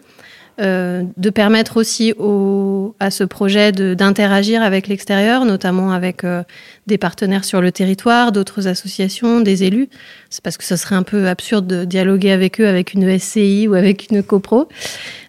[0.60, 6.42] euh, de permettre aussi au, à ce projet d'interagir avec l'extérieur, notamment avec euh,
[6.86, 9.88] des partenaires sur le territoire, d'autres associations, des élus.
[10.28, 13.66] C'est parce que ce serait un peu absurde de dialoguer avec eux avec une SCI
[13.66, 14.68] ou avec une copro.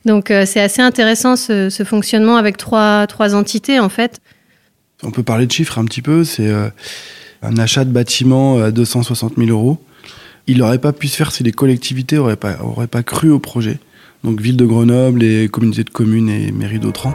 [0.04, 4.20] Donc euh, c'est assez intéressant ce, fonctionnement avec trois, entités en fait.
[5.04, 6.26] On peut parler de chiffres un petit peu.
[6.26, 6.52] C'est
[7.42, 9.80] un achat de bâtiment à 260 000 euros.
[10.46, 13.40] Il n'aurait pas pu se faire si les collectivités n'auraient pas, auraient pas cru au
[13.40, 13.80] projet.
[14.26, 17.14] Donc ville de Grenoble et communauté de communes et mairie d'Autran.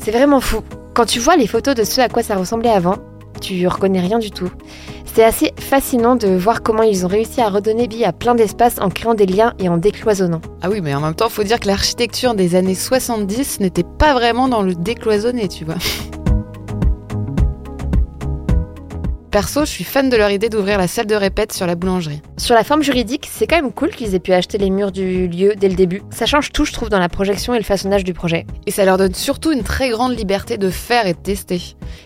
[0.00, 0.62] C'est vraiment fou.
[0.94, 2.96] Quand tu vois les photos de ce à quoi ça ressemblait avant,
[3.42, 4.50] tu reconnais rien du tout.
[5.14, 8.80] C'est assez fascinant de voir comment ils ont réussi à redonner vie à plein d'espaces
[8.80, 10.40] en créant des liens et en décloisonnant.
[10.62, 14.14] Ah oui, mais en même temps, faut dire que l'architecture des années 70 n'était pas
[14.14, 15.76] vraiment dans le décloisonné, tu vois.
[19.32, 22.20] Perso, je suis fan de leur idée d'ouvrir la salle de répète sur la boulangerie.
[22.36, 25.26] Sur la forme juridique, c'est quand même cool qu'ils aient pu acheter les murs du
[25.26, 26.02] lieu dès le début.
[26.10, 28.44] Ça change tout, je trouve, dans la projection et le façonnage du projet.
[28.66, 31.62] Et ça leur donne surtout une très grande liberté de faire et de tester.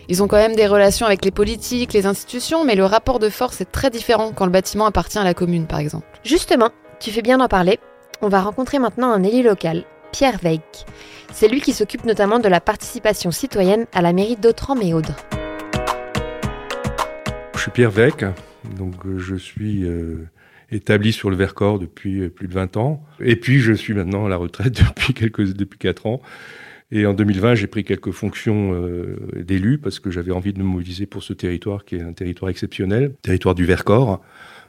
[0.08, 3.28] Ils ont quand même des relations avec les politiques, les institutions, mais le rapport de
[3.28, 6.06] force est très différent quand le bâtiment appartient à la commune, par exemple.
[6.22, 7.80] Justement, tu fais bien d'en parler.
[8.22, 10.60] On va rencontrer maintenant un élu local, Pierre Weig.
[11.32, 15.12] C'est lui qui s'occupe notamment de la participation citoyenne à la mairie d'Autran-Méaude.
[15.32, 15.45] Je
[17.66, 20.28] suis Pierre Vec, euh, je suis euh,
[20.70, 23.04] établi sur le Vercors depuis euh, plus de 20 ans.
[23.18, 26.22] Et puis je suis maintenant à la retraite depuis quelques depuis 4 ans.
[26.92, 28.80] Et en 2020, j'ai pris quelques fonctions
[29.34, 32.48] d'élu parce que j'avais envie de me mobiliser pour ce territoire qui est un territoire
[32.48, 34.22] exceptionnel, territoire du Vercors.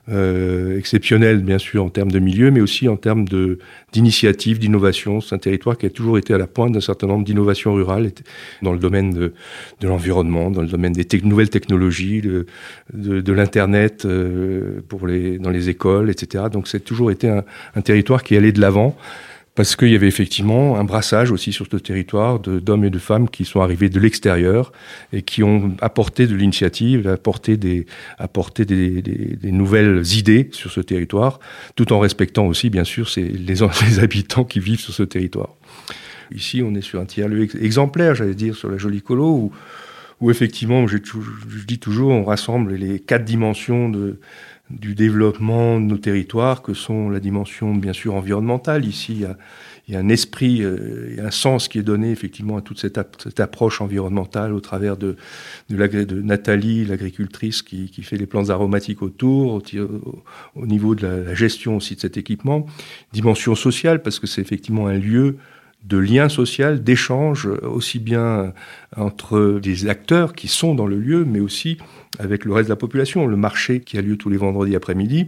[0.10, 3.60] Euh, exceptionnel bien sûr en termes de milieu, mais aussi en termes de
[3.92, 5.20] d'initiative, d'innovation.
[5.20, 8.12] C'est un territoire qui a toujours été à la pointe d'un certain nombre d'innovations rurales
[8.62, 9.34] dans le domaine de,
[9.82, 12.46] de l'environnement, dans le domaine des nouvelles technologies, de,
[12.94, 16.46] de, l'internet euh, les dans les écoles, etc.
[16.54, 17.44] Donc c'est toujours été un,
[17.76, 18.96] un territoire qui allait de l'avant
[19.58, 23.28] parce qu'il y avait effectivement un brassage aussi sur ce territoire d'hommes et de femmes
[23.28, 24.72] qui sont arrivés de l'extérieur
[25.12, 27.86] et qui ont apporté de l'initiative, apporté des,
[28.20, 31.40] apporté des, des- des nouvelles idées sur ce territoire,
[31.76, 33.30] tout en respectant aussi, bien sûr, les,
[33.90, 35.50] les habitants qui vivent sur ce territoire.
[36.32, 39.52] Ici, on est sur un tiers-lieu ex- exemplaire, j'allais dire, sur la Jolie Colo, où,
[40.22, 44.20] où effectivement, tou- je dis toujours, on rassemble les quatre dimensions de,
[44.70, 48.86] du développement de nos territoires, que sont la dimension bien sûr environnementale.
[48.86, 49.38] Ici, il y a,
[49.88, 52.62] il y a un esprit, euh, y a un sens qui est donné effectivement à
[52.62, 55.16] toute cette, ap- cette approche environnementale au travers de,
[55.70, 60.24] de, de Nathalie, l'agricultrice qui, qui fait les plantes aromatiques autour, au-
[60.56, 62.66] au niveau de la, la gestion aussi de cet équipement.
[63.14, 65.38] Dimension sociale, parce que c'est effectivement un lieu
[65.84, 68.54] de lien social, d'échange, aussi bien
[68.96, 71.78] entre des acteurs qui sont dans le lieu, mais aussi
[72.20, 73.28] avec le reste de la population.
[73.28, 75.28] Le marché qui a lieu tous les vendredis après-midi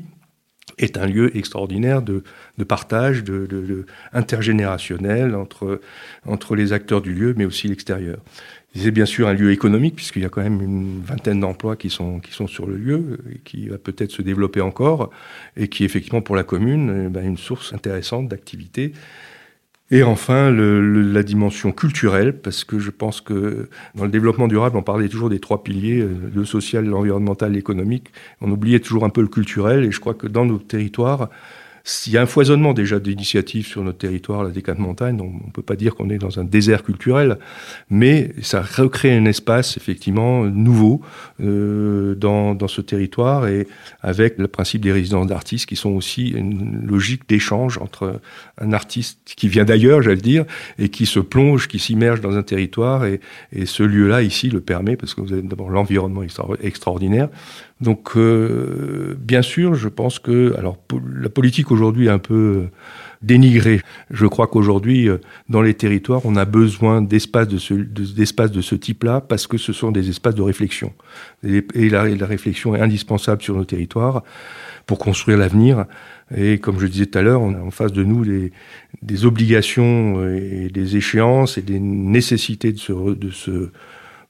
[0.77, 2.23] est un lieu extraordinaire de,
[2.67, 5.81] partage, de intergénérationnel entre,
[6.25, 8.19] entre les acteurs du lieu, mais aussi l'extérieur.
[8.75, 11.89] C'est bien sûr un lieu économique, puisqu'il y a quand même une vingtaine d'emplois qui
[11.89, 15.09] sont, qui sont sur le lieu, et qui va peut-être se développer encore,
[15.57, 18.93] et qui est effectivement pour la commune eh ben, une source intéressante d'activité.
[19.91, 24.77] Et enfin, le- la dimension culturelle, parce que je pense que dans le développement durable,
[24.77, 28.09] on parlait toujours des trois piliers, euh, le social, l'environnemental, l'économique.
[28.41, 31.29] On oubliait toujours un peu le culturel, et je crois que dans nos territoires,
[32.05, 35.19] il y a un foisonnement déjà d'initiatives sur notre territoire, la décade montagne.
[35.21, 37.37] On ne peut pas dire qu'on est dans un désert culturel,
[37.89, 41.01] mais ça recrée un espace effectivement nouveau
[41.41, 43.67] euh, dans, ce territoire et
[44.01, 48.19] avec le principe des résidences d'artistes qui sont aussi une logique d'échange entre
[48.59, 50.45] un artiste qui vient d'ailleurs, j'allais dire,
[50.77, 53.19] et qui se plonge, qui s'immerge dans un territoire et,
[53.51, 57.29] et ce lieu-là ici le permet parce que vous avez d'abord l'environnement extra- extraordinaire.
[57.81, 60.77] Donc, euh, bien sûr, je pense que alors
[61.15, 62.69] la politique aujourd'hui est un peu euh,
[63.21, 63.81] dénigrée.
[64.11, 68.51] Je crois qu'aujourd'hui, euh, dans les territoires, on a besoin d'espaces de ce, de- d'espaces
[68.51, 70.93] de ce type-là parce que ce sont des espaces de réflexion.
[71.43, 74.23] Et, la, réflexion est indispensable sur nos territoires
[74.85, 75.85] pour construire l'avenir.
[76.35, 78.25] Et comme je disais tout à l'heure, on a en face de nous
[79.01, 83.69] des, obligations euh, et des échéances et des nécessités de se, de se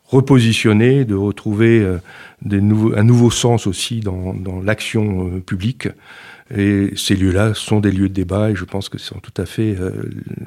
[0.09, 1.99] repositionner, de retrouver euh,
[2.51, 5.87] un nouveau sens aussi dans, dans l'action euh, publique.
[6.55, 9.45] Et ces lieux-là sont des lieux de débat et je pense que sont tout à
[9.45, 9.91] fait, euh,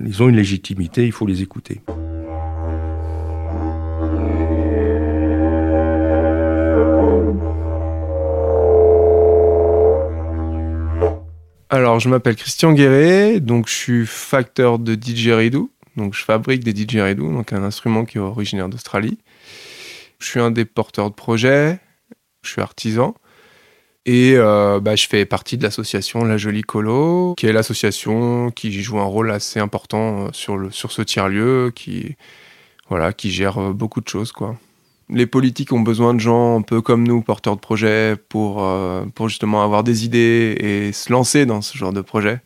[0.05, 1.81] ils ont une légitimité, il faut les écouter.
[11.71, 15.71] Alors, je m'appelle Christian Guéret, donc je suis facteur de didgeridoo.
[15.97, 19.19] Donc, je fabrique des didgeridoo, donc un instrument qui est originaire d'Australie.
[20.23, 21.81] Je suis un des porteurs de projet,
[22.43, 23.15] je suis artisan.
[24.07, 28.73] Et euh, bah, je fais partie de l'association La Jolie Colo, qui est l'association qui
[28.83, 32.15] joue un rôle assez important euh, sur, le, sur ce tiers-lieu, qui,
[32.89, 34.31] voilà, qui gère euh, beaucoup de choses.
[34.31, 34.57] Quoi.
[35.09, 38.65] Les politiques ont besoin de gens un peu comme nous, porteurs de projets, pour,
[39.15, 42.41] pour justement avoir des idées et se lancer dans ce genre de projet.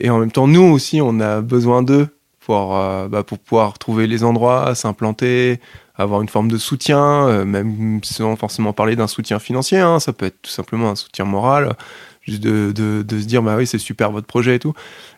[0.00, 2.08] Et en même temps, nous aussi, on a besoin d'eux
[2.48, 5.60] pour, euh, bah, pour pouvoir trouver les endroits, s'implanter,
[5.96, 10.14] avoir une forme de soutien, euh, même sans forcément parler d'un soutien financier, hein, ça
[10.14, 11.76] peut être tout simplement un soutien moral,
[12.22, 14.72] juste de, se dire bah oui c'est super votre projet et tout.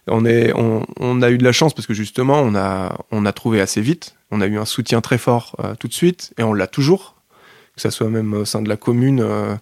[0.08, 4.40] On, a eu de la chance parce que justement on a, trouvé assez vite, on
[4.40, 7.14] a eu un soutien très fort euh, tout de suite et on l'a toujours,
[7.76, 9.54] que ça soit même au sein de la commune euh,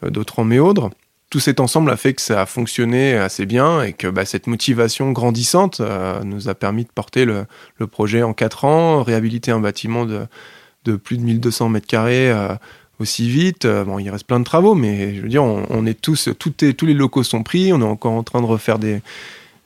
[0.00, 0.90] d'Autran-Méaudre.
[1.28, 4.46] Tout cet ensemble a fait que ça a fonctionné assez bien et que bah, cette
[4.46, 7.46] motivation grandissante euh, nous a permis de porter le,
[7.90, 12.54] projet en quatre ans, réhabiliter un bâtiment de, plus de 1200 mètres carrés euh,
[13.00, 13.64] aussi vite.
[13.64, 16.86] Euh, bon, il reste plein de travaux, mais je veux dire, on, est tous, tous
[16.86, 17.72] les locaux sont pris.
[17.72, 19.02] On est encore en train de refaire des,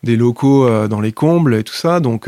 [0.03, 2.01] locaux dans les combles et tout ça.
[2.01, 2.27] Donc,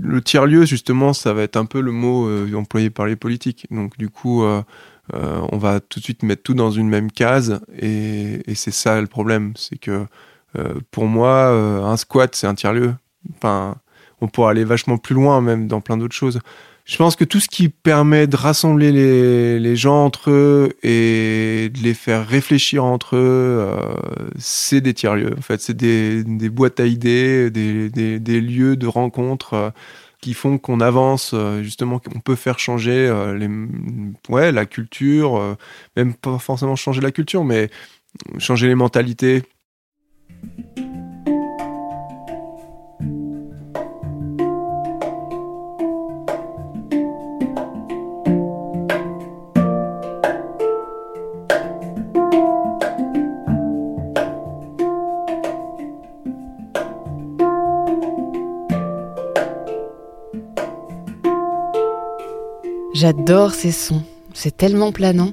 [0.00, 3.66] le tiers-lieu, justement, ça va être un peu le mot employé par les politiques.
[3.70, 4.42] Donc, du coup,
[5.12, 7.60] on va tout de suite mettre tout dans une même case.
[7.78, 9.52] Et, c'est ça le problème.
[9.56, 10.06] C'est que
[10.58, 12.94] euh, pour moi, euh, un squat, c'est un tiers-lieu.
[13.36, 13.76] Enfin,
[14.20, 16.40] on pourrait aller vachement plus loin, même dans plein d'autres choses.
[16.84, 21.78] Je pense que tout ce qui permet de rassembler les, gens entre eux et de
[21.80, 23.76] les faire réfléchir entre eux, euh,
[24.36, 25.34] c'est des tiers-lieux.
[25.38, 27.88] En fait, c'est des, boîtes à idées, des,
[28.18, 29.70] des, lieux de rencontre euh,
[30.22, 33.36] qui font qu'on avance, euh, justement, qu'on peut faire changer euh,
[34.30, 35.56] ouais, la culture, euh,
[35.96, 37.68] même pas forcément changer la culture, mais
[38.38, 39.42] changer les mentalités.
[63.02, 65.32] J'adore ces sons, c'est tellement planant.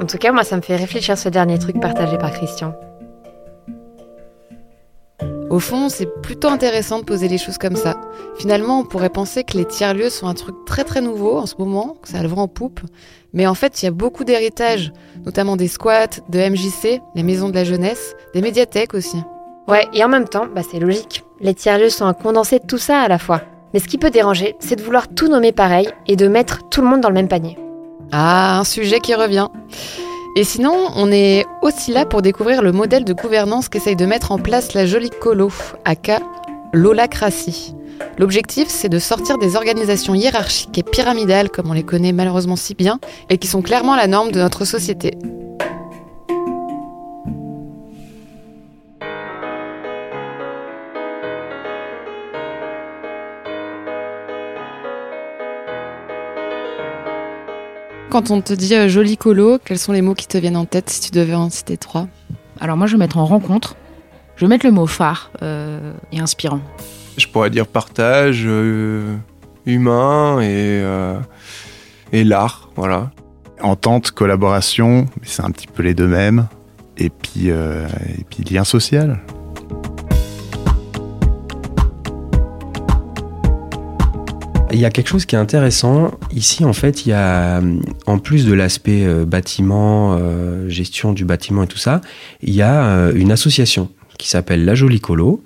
[0.00, 2.74] En tout cas, moi, ça me fait réfléchir ce dernier truc partagé par Christian.
[5.50, 7.94] Au fond, c'est plutôt intéressant de poser les choses comme ça.
[8.38, 11.54] Finalement, on pourrait penser que les tiers-lieux sont un truc très très nouveau en ce
[11.58, 12.80] moment, que ça a le vent en poupe.
[13.32, 14.92] Mais en fait, il y a beaucoup d'héritage,
[15.24, 19.18] notamment des squats, de MJC, les maisons de la jeunesse, des médiathèques aussi.
[19.68, 21.24] Ouais, et en même temps, bah c'est logique.
[21.40, 23.42] Les tiers-lieux sont un condensé de tout ça à la fois.
[23.72, 26.82] Mais ce qui peut déranger, c'est de vouloir tout nommer pareil et de mettre tout
[26.82, 27.56] le monde dans le même panier.
[28.10, 29.48] Ah, un sujet qui revient.
[30.36, 34.32] Et sinon, on est aussi là pour découvrir le modèle de gouvernance qu'essaye de mettre
[34.32, 35.50] en place la jolie colo,
[35.84, 36.20] aka
[36.72, 37.74] l'holacratie.
[38.18, 42.74] L'objectif, c'est de sortir des organisations hiérarchiques et pyramidales comme on les connaît malheureusement si
[42.74, 45.16] bien et qui sont clairement la norme de notre société.
[58.12, 60.66] Quand on te dit euh, joli colo, quels sont les mots qui te viennent en
[60.66, 62.08] tête si tu devais en citer trois?
[62.60, 63.74] Alors moi, je vais mettre en rencontre.
[64.36, 66.60] Je vais mettre le mot phare euh, et inspirant.
[67.18, 69.16] Je pourrais dire partage, euh,
[69.66, 71.18] humain et, euh,
[72.12, 73.10] et l'art, voilà.
[73.60, 76.48] Entente, collaboration, c'est un petit peu les deux mêmes.
[76.96, 77.86] Et puis, euh,
[78.18, 79.20] et puis lien social.
[84.72, 86.12] Il y a quelque chose qui est intéressant.
[86.32, 87.60] Ici, en fait, il y a,
[88.06, 90.18] en plus de l'aspect bâtiment,
[90.66, 92.00] gestion du bâtiment et tout ça,
[92.40, 95.42] il y a une association qui s'appelle La Jolie Colo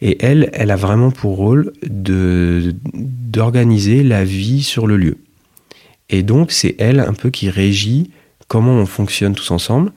[0.00, 5.18] Et elle, elle a vraiment pour rôle de d'organiser la vie sur le lieu.
[6.08, 8.10] Et donc, c'est elle un peu qui régit
[8.46, 9.92] comment on fonctionne tous ensemble.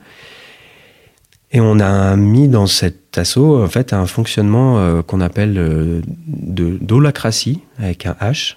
[1.52, 6.00] Et on a mis dans cet assaut en fait un fonctionnement euh, qu'on appelle euh,
[6.26, 8.56] de d'holacratie avec un H,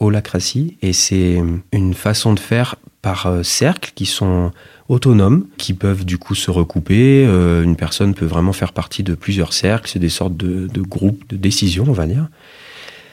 [0.00, 1.42] holacratie, et c'est
[1.72, 4.52] une façon de faire par euh, cercles qui sont
[4.88, 7.24] autonomes, qui peuvent du coup se recouper.
[7.26, 11.28] Euh, une personne peut vraiment faire partie de plusieurs cercles, c'est des sortes de, groupes
[11.28, 12.28] de décision, on va dire.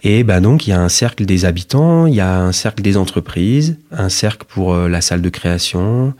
[0.04, 2.84] Et ben donc il y a un cercle des habitants, il y a un cercle
[2.84, 6.14] des entreprises, un cercle pour euh, la salle de création,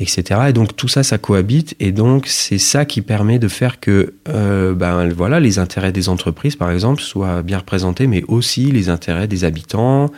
[0.00, 0.40] etc.
[0.48, 1.76] Et donc tout ça, ça cohabite.
[1.78, 6.08] Et donc c'est ça qui permet de faire que euh, ben, voilà, les intérêts des
[6.08, 10.10] entreprises, par exemple, soient bien représentés, mais aussi les intérêts des habitants.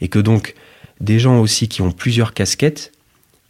[0.00, 0.54] Et que donc
[1.00, 2.92] des gens aussi qui ont plusieurs casquettes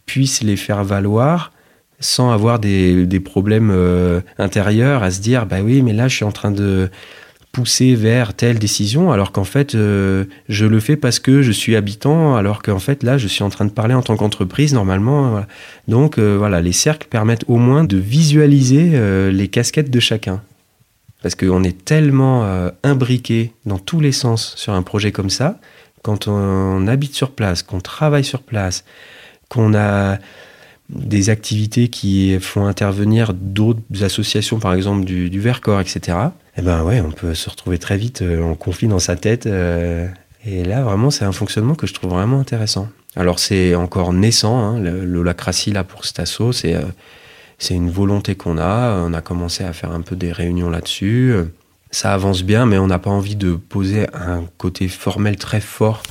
[0.05, 1.51] puissent les faire valoir
[1.99, 6.25] sans avoir des, problèmes euh, intérieurs à se dire, bah oui, mais là je suis
[6.25, 6.89] en train de
[7.53, 11.75] pousser vers telle décision, alors qu'en fait, euh, je le fais parce que je suis
[11.75, 15.29] habitant, alors qu'en fait, là, je suis en train de parler en tant qu'entreprise, normalement.
[15.29, 15.47] voilà.
[15.87, 20.41] Donc, euh, voilà, les cercles permettent au moins de visualiser euh, les casquettes de chacun.
[21.21, 25.59] Parce qu'on est tellement euh, imbriqué dans tous les sens sur un projet comme ça,
[26.01, 28.83] quand on habite sur place, qu'on travaille sur place,
[29.47, 30.17] qu'on a
[30.89, 36.17] des activités qui font intervenir d'autres associations, par exemple du, du Vercors, etc.
[36.57, 39.47] Eh ben ouais, on peut se retrouver très vite euh, en conflit dans sa tête.
[39.47, 40.07] euh,
[40.45, 42.89] et là, vraiment, c'est un fonctionnement que je trouve vraiment intéressant.
[43.15, 46.81] Alors, c'est encore naissant, hein, l'holacratie, là, pour assaut, c'est euh,
[47.59, 49.03] c'est une volonté qu'on a.
[49.07, 51.33] On a commencé à faire un peu des réunions là-dessus.
[51.91, 56.03] Ça avance bien, mais on n'a pas envie de poser un côté formel très fort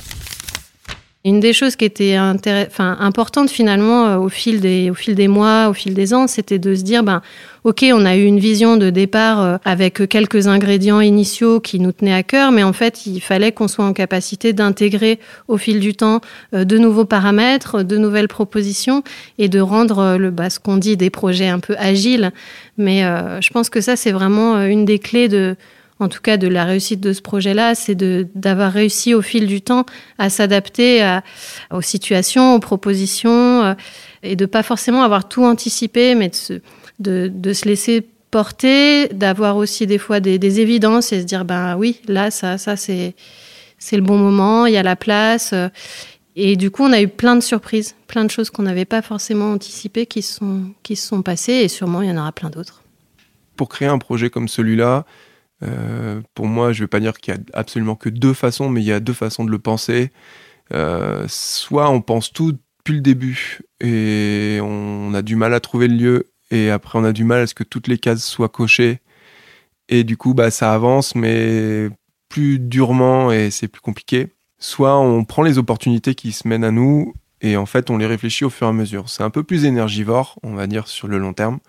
[1.25, 5.29] Une des choses qui était enfin, importante finalement euh, au fil, des, au fil des
[5.29, 7.21] mois, au fil des ans, c'était de se dire, ben,
[7.63, 11.93] ok, on a eu une vision de départ euh, avec quelques ingrédients initiaux qui nous
[11.93, 15.17] tenaient à cœur, mais en fait, il fallait qu'on soit en capacité d'intégrer
[15.47, 16.19] au fil du temps
[16.53, 19.01] euh, de nouveaux paramètres, de nouvelles propositions
[19.37, 22.33] et de rendre le, bah, ce qu'on dit des projets un peu agiles.
[22.77, 23.03] Mais
[23.39, 25.55] je pense que ça, c'est vraiment une des clés de,
[25.99, 29.61] en tout cas de la réussite de ce projet-là, c'est d'avoir réussi au fil du
[29.61, 29.85] temps
[30.17, 31.19] à s'adapter
[31.71, 33.73] aux situations, aux propositions, euh,
[34.23, 36.31] et de pas forcément avoir tout anticipé, mais
[36.99, 42.01] de se, laisser porter, d'avoir aussi des fois des, évidences et se dire, ben oui,
[42.07, 43.15] là, ça, ça c'est
[43.91, 45.51] le bon moment, il y a la place.
[45.53, 45.69] euh,
[46.35, 49.03] Et du coup, on a eu plein de surprises, plein de choses qu'on n'avait pas
[49.03, 52.49] forcément anticipées qui se sont, qui sont passées, et sûrement il y en aura plein
[52.49, 52.81] d'autres.
[53.55, 55.05] pour créer un projet comme celui-là,
[55.63, 58.69] euh, pour moi, je ne vais pas dire qu'il y a absolument que deux façons,
[58.69, 60.11] mais il y a deux façons de le penser.
[60.73, 65.87] Euh, soit on pense tout depuis le début et on a du mal à trouver
[65.87, 68.49] le lieu, et après on a du mal à ce que toutes les cases soient
[68.49, 69.01] cochées,
[69.89, 71.89] et du coup, bah, ça avance, mais
[72.29, 74.29] plus durement et c'est plus compliqué.
[74.57, 78.07] Soit on prend les opportunités qui se mènent à nous et en fait on les
[78.07, 79.09] réfléchit au fur et à mesure.
[79.09, 81.59] C'est un peu plus énergivore, on va dire, sur le long terme.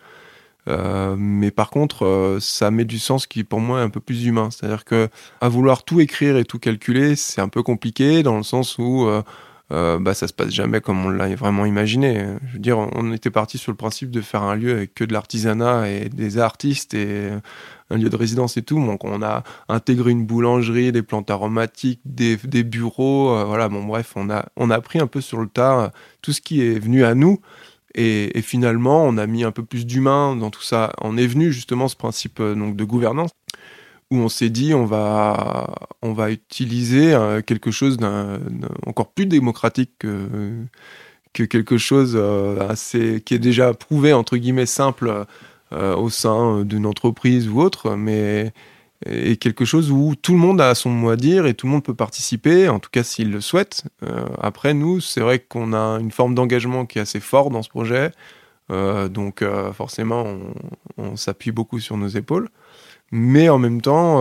[0.68, 4.00] Euh, mais par contre, euh, ça met du sens qui pour moi est un peu
[4.00, 4.48] plus humain.
[4.50, 5.08] C'est-à-dire que
[5.40, 9.06] à vouloir tout écrire et tout calculer, c'est un peu compliqué dans le sens où
[9.06, 9.22] euh,
[9.72, 12.26] euh, bah, ça se passe jamais comme on l'a vraiment imaginé.
[12.48, 15.04] Je veux dire, on était parti sur le principe de faire un lieu avec que
[15.04, 17.30] de l'artisanat et des artistes et
[17.90, 18.84] un lieu de résidence et tout.
[18.84, 23.44] Donc on a intégré une boulangerie, des plantes aromatiques, des, des bureaux.
[23.46, 25.92] voilà, bon bref, on a on a pris un peu sur le tas
[26.22, 27.40] tout ce qui est venu à nous.
[27.94, 30.92] Et, finalement, on a mis un peu plus d'humain dans tout ça.
[31.00, 33.30] On est venu justement ce principe euh, donc de gouvernance
[34.10, 38.38] où on s'est dit on va on va utiliser euh, quelque chose d'un
[38.86, 40.28] encore plus démocratique que
[41.32, 45.26] que quelque chose euh, assez qui est déjà prouvé entre guillemets simple
[45.72, 48.52] au sein d'une entreprise ou autre, mais
[49.06, 51.72] et quelque chose où tout le monde a son mot à dire et tout le
[51.72, 53.84] monde peut participer, en tout cas s'il le souhaite.
[54.02, 57.62] Euh, après, nous, c'est vrai qu'on a une forme d'engagement qui est assez fort dans
[57.62, 58.12] ce projet,
[58.70, 60.24] Euh, donc euh, forcément,
[60.96, 62.48] on, s'appuie beaucoup sur nos épaules.
[63.12, 64.20] Mais en même temps,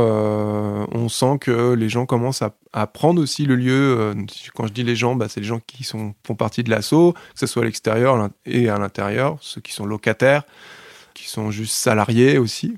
[0.92, 4.14] on sent que les gens commencent à, prendre aussi le lieu.
[4.54, 7.40] quand je dis les gens, bah, c'est les gens qui font partie de l'assaut, que
[7.40, 10.44] ce soit à l'extérieur et à l'intérieur, ceux qui sont locataires,
[11.14, 12.78] qui sont juste salariés aussi,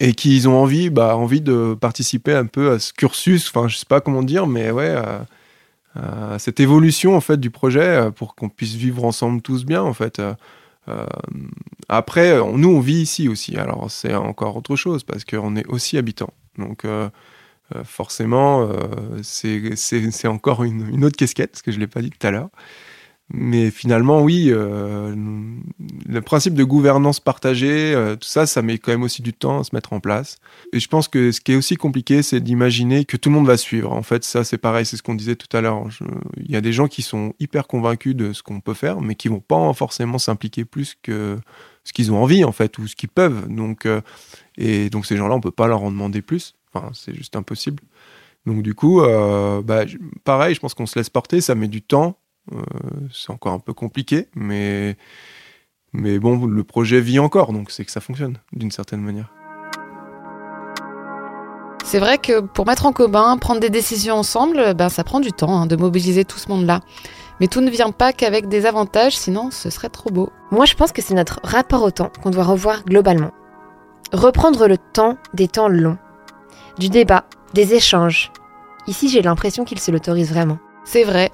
[0.00, 3.76] et qui ont envie, bah, envie de participer un peu à ce cursus, enfin je
[3.76, 5.26] sais pas comment dire, mais ouais, à,
[6.38, 9.94] cette évolution en fait du projet euh, pour qu'on puisse vivre ensemble tous bien en
[9.94, 10.18] fait.
[10.18, 10.34] Euh,
[10.88, 11.06] euh,
[11.88, 15.96] après, nous on vit ici aussi, alors c'est encore autre chose parce qu'on est aussi
[15.96, 16.84] habitants, donc
[17.84, 18.68] forcément
[19.22, 22.50] c'est encore une, autre casquette, parce que je l'ai pas dit tout à l'heure.
[23.28, 25.12] Mais finalement, oui, euh,
[26.08, 29.60] le principe de gouvernance partagée, euh, tout ça, ça met quand même aussi du temps
[29.60, 30.36] à se mettre en place.
[30.72, 33.48] Et je pense que ce qui est aussi compliqué, c'est d'imaginer que tout le monde
[33.48, 33.92] va suivre.
[33.92, 35.88] En fait, ça, c'est pareil, c'est ce qu'on disait tout à l'heure.
[36.36, 39.16] Il y a des gens qui sont hyper convaincus de ce qu'on peut faire, mais
[39.16, 41.36] qui vont pas forcément s'impliquer plus que
[41.82, 43.48] ce qu'ils ont envie, en fait, ou ce qu'ils peuvent.
[43.48, 44.02] Donc, euh,
[44.56, 46.54] et donc, ces gens-là, on peut pas leur en demander plus.
[46.72, 47.82] Enfin, c'est juste impossible.
[48.46, 49.84] Donc, du coup, bah,
[50.22, 52.16] pareil, je pense qu'on se laisse porter, ça met du temps.
[52.52, 52.58] Euh,
[53.12, 54.96] c'est encore un peu compliqué, mais,
[55.92, 59.32] mais bon, le projet vit encore, donc c'est que ça fonctionne d'une certaine manière.
[61.84, 65.32] C'est vrai que pour mettre en commun, prendre des décisions ensemble, ben ça prend du
[65.32, 66.80] temps hein, de mobiliser tout ce monde-là.
[67.38, 70.30] Mais tout ne vient pas qu'avec des avantages, sinon ce serait trop beau.
[70.50, 73.30] Moi, je pense que c'est notre rapport au temps qu'on doit revoir globalement.
[74.12, 75.98] Reprendre le temps des temps longs,
[76.78, 77.24] du débat,
[77.54, 78.32] des échanges.
[78.88, 80.58] Ici, j'ai l'impression qu'ils se l'autorisent vraiment.
[80.84, 81.30] C'est vrai,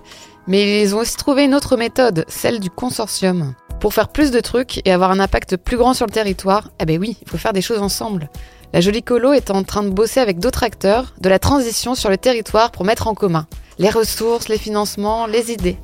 [0.47, 3.55] mais ils ont aussi trouvé une autre méthode, celle du consortium.
[3.81, 6.85] Pour faire plus de trucs et avoir un impact plus grand sur le territoire, eh
[6.85, 8.31] ben oui, il faut faire des choses ensemble.
[8.73, 12.09] La Jolie Colo est en train de bosser avec d'autres acteurs de la transition sur
[12.09, 13.47] le territoire pour mettre en commun
[13.79, 15.77] les ressources, les financements, les idées.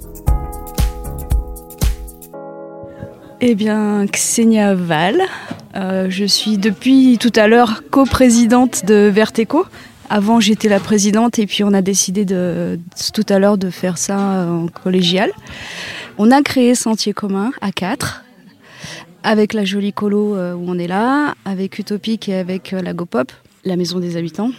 [3.41, 5.23] Eh bien, Xenia Val.
[5.75, 9.65] Euh, je suis depuis tout à l'heure coprésidente de Verteco.
[10.11, 12.79] Avant, j'étais la présidente et puis on a décidé de,
[13.13, 15.31] tout à l'heure de faire ça en collégial.
[16.17, 18.25] On a créé Sentier commun à 4
[19.23, 22.95] avec la jolie colo euh, où on est là, avec Utopique et avec euh, la
[22.95, 23.31] GoPop,
[23.65, 24.53] la maison des habitants.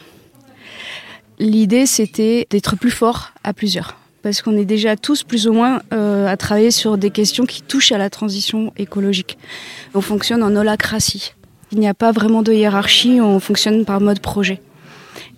[1.39, 3.97] L'idée, c'était d'être plus fort à plusieurs.
[4.22, 7.62] Parce qu'on est déjà tous plus ou moins euh, à travailler sur des questions qui
[7.62, 9.38] touchent à la transition écologique.
[9.95, 11.34] On fonctionne en holacratie.
[11.72, 14.62] Il n'y a pas vraiment de hiérarchie, on fonctionne par mode projet.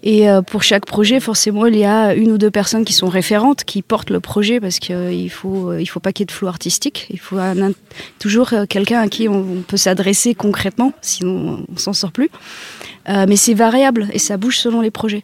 [0.04, 3.08] Et euh, pour chaque projet, forcément, il y a une ou deux personnes qui sont
[3.08, 6.26] référentes, qui portent le projet, parce qu'il ne faut, euh, il faut pas qu'il y
[6.26, 7.08] ait de flou artistique.
[7.12, 7.72] Il faut un
[8.18, 12.30] toujours euh, quelqu'un à qui on, peut s'adresser concrètement, sinon on s'en sort plus.
[13.10, 15.24] Euh, mais c'est variable et ça bouge selon les projets.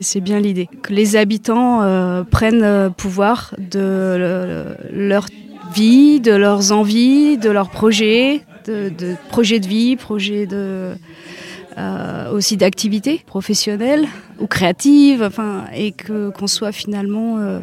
[0.00, 0.68] C'est bien l'idée.
[0.82, 5.26] Que les habitants euh, prennent euh, pouvoir de le- leur
[5.74, 10.92] vie, de leurs envies, de leurs projets, de, de projets de vie, projets de,
[11.76, 14.06] euh, aussi d'activités professionnelles
[14.38, 17.60] ou créatives, enfin, et que qu'on soit finalement euh,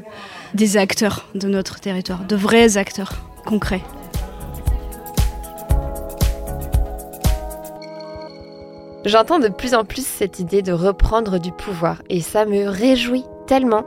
[0.53, 3.14] des acteurs de notre territoire, de vrais acteurs
[3.45, 3.82] concrets.
[9.05, 13.24] J'entends de plus en plus cette idée de reprendre du pouvoir et ça me réjouit
[13.47, 13.84] tellement.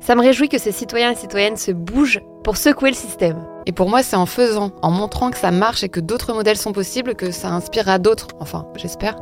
[0.00, 3.44] Ça me réjouit que ces citoyens et citoyennes se bougent pour secouer le système.
[3.66, 6.58] Et pour moi, c'est en faisant, en montrant que ça marche et que d'autres modèles
[6.58, 8.28] sont possibles, que ça inspirera d'autres.
[8.38, 9.16] Enfin, j'espère.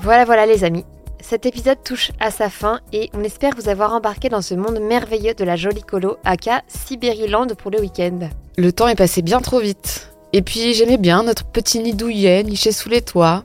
[0.00, 0.84] Voilà, voilà les amis.
[1.20, 4.78] Cet épisode touche à sa fin et on espère vous avoir embarqué dans ce monde
[4.80, 8.30] merveilleux de la jolie colo, aka Sibériland pour le week-end.
[8.56, 10.12] Le temps est passé bien trop vite.
[10.32, 13.44] Et puis j'aimais bien notre petit nid douillet niché sous les toits.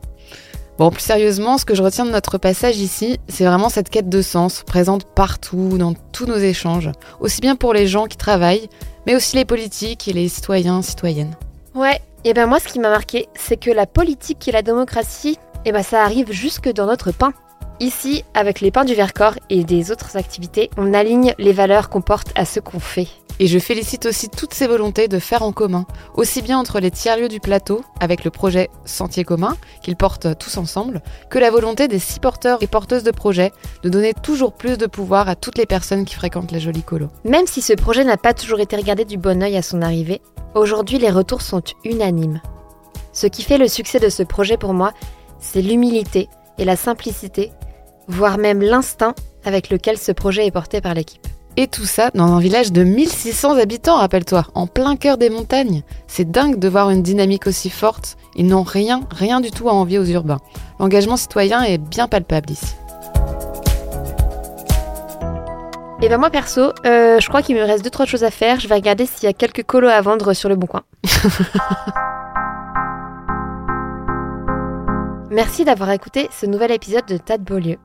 [0.78, 4.10] Bon, plus sérieusement, ce que je retiens de notre passage ici, c'est vraiment cette quête
[4.10, 8.70] de sens, présente partout, dans tous nos échanges, aussi bien pour les gens qui travaillent,
[9.06, 11.36] mais aussi les politiques et les citoyens, citoyennes.
[11.76, 15.38] Ouais, et ben moi ce qui m'a marqué, c'est que la politique et la démocratie,
[15.66, 17.34] et ben ça arrive jusque dans notre pain.
[17.80, 22.01] Ici, avec les pains du Vercors et des autres activités, on aligne les valeurs qu'on
[22.01, 23.07] porte à ce qu'on fait.
[23.39, 26.91] Et je félicite aussi toutes ces volontés de faire en commun, aussi bien entre les
[26.91, 31.01] tiers-lieux du plateau, avec le projet Sentier commun, qu'ils portent tous ensemble,
[31.32, 33.51] que la volonté des six porteurs et porteuses de projets
[33.82, 37.07] de donner toujours plus de pouvoir à toutes les personnes qui fréquentent la jolie colo.
[37.26, 40.22] Même si ce projet n'a pas toujours été regardé du bon œil à son arrivée,
[40.53, 42.39] aujourd'hui les retours sont unanimes.
[43.14, 44.91] Ce qui fait le succès de ce projet pour moi,
[45.44, 47.52] c'est l'humilité et la simplicité,
[48.08, 49.14] voire même l'instinct
[49.46, 51.28] avec lequel ce projet est porté par l'équipe.
[51.56, 55.84] Et tout ça dans un village de 1600 habitants, rappelle-toi, en plein cœur des montagnes.
[56.08, 58.18] C'est dingue de voir une dynamique aussi forte.
[58.36, 60.39] Ils n'ont rien, rien du tout à envier aux urbains.
[60.80, 62.74] L'engagement citoyen est bien palpable ici.
[66.02, 68.60] Et ben moi perso, euh, je crois qu'il me reste deux trois choses à faire.
[68.60, 70.82] Je vais regarder s'il y a quelques colos à vendre sur le bon coin.
[75.34, 77.78] merci d'avoir écouté ce nouvel épisode de Tas de Beaulieu.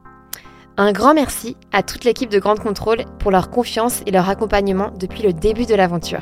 [0.76, 4.92] Un grand merci à toute l'équipe de Grande Contrôle pour leur confiance et leur accompagnement
[4.96, 6.20] depuis le début de l'aventure.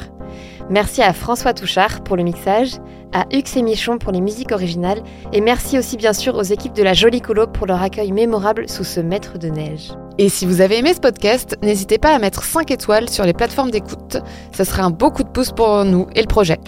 [0.70, 2.77] Merci à François Touchard pour le mixage,
[3.12, 5.03] à Hux et Michon pour les musiques originales,
[5.33, 8.68] et merci aussi bien sûr aux équipes de la Jolie Colo pour leur accueil mémorable
[8.68, 9.93] sous ce maître de neige.
[10.18, 13.35] Et si vous avez aimé ce podcast, n'hésitez pas à mettre 5 étoiles sur les
[13.35, 14.16] plateformes d'écoute.
[14.53, 16.59] Ça serait un beau coup de pouce pour nous et le projet.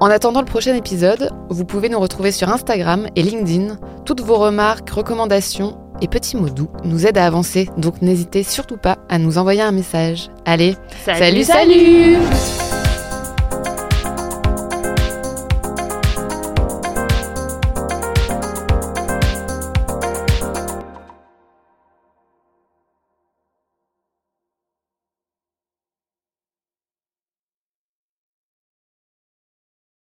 [0.00, 3.78] En attendant le prochain épisode, vous pouvez nous retrouver sur Instagram et LinkedIn.
[4.04, 8.76] Toutes vos remarques, recommandations et petits mots doux nous aident à avancer, donc n'hésitez surtout
[8.76, 10.30] pas à nous envoyer un message.
[10.44, 12.63] Allez, salut, salut, salut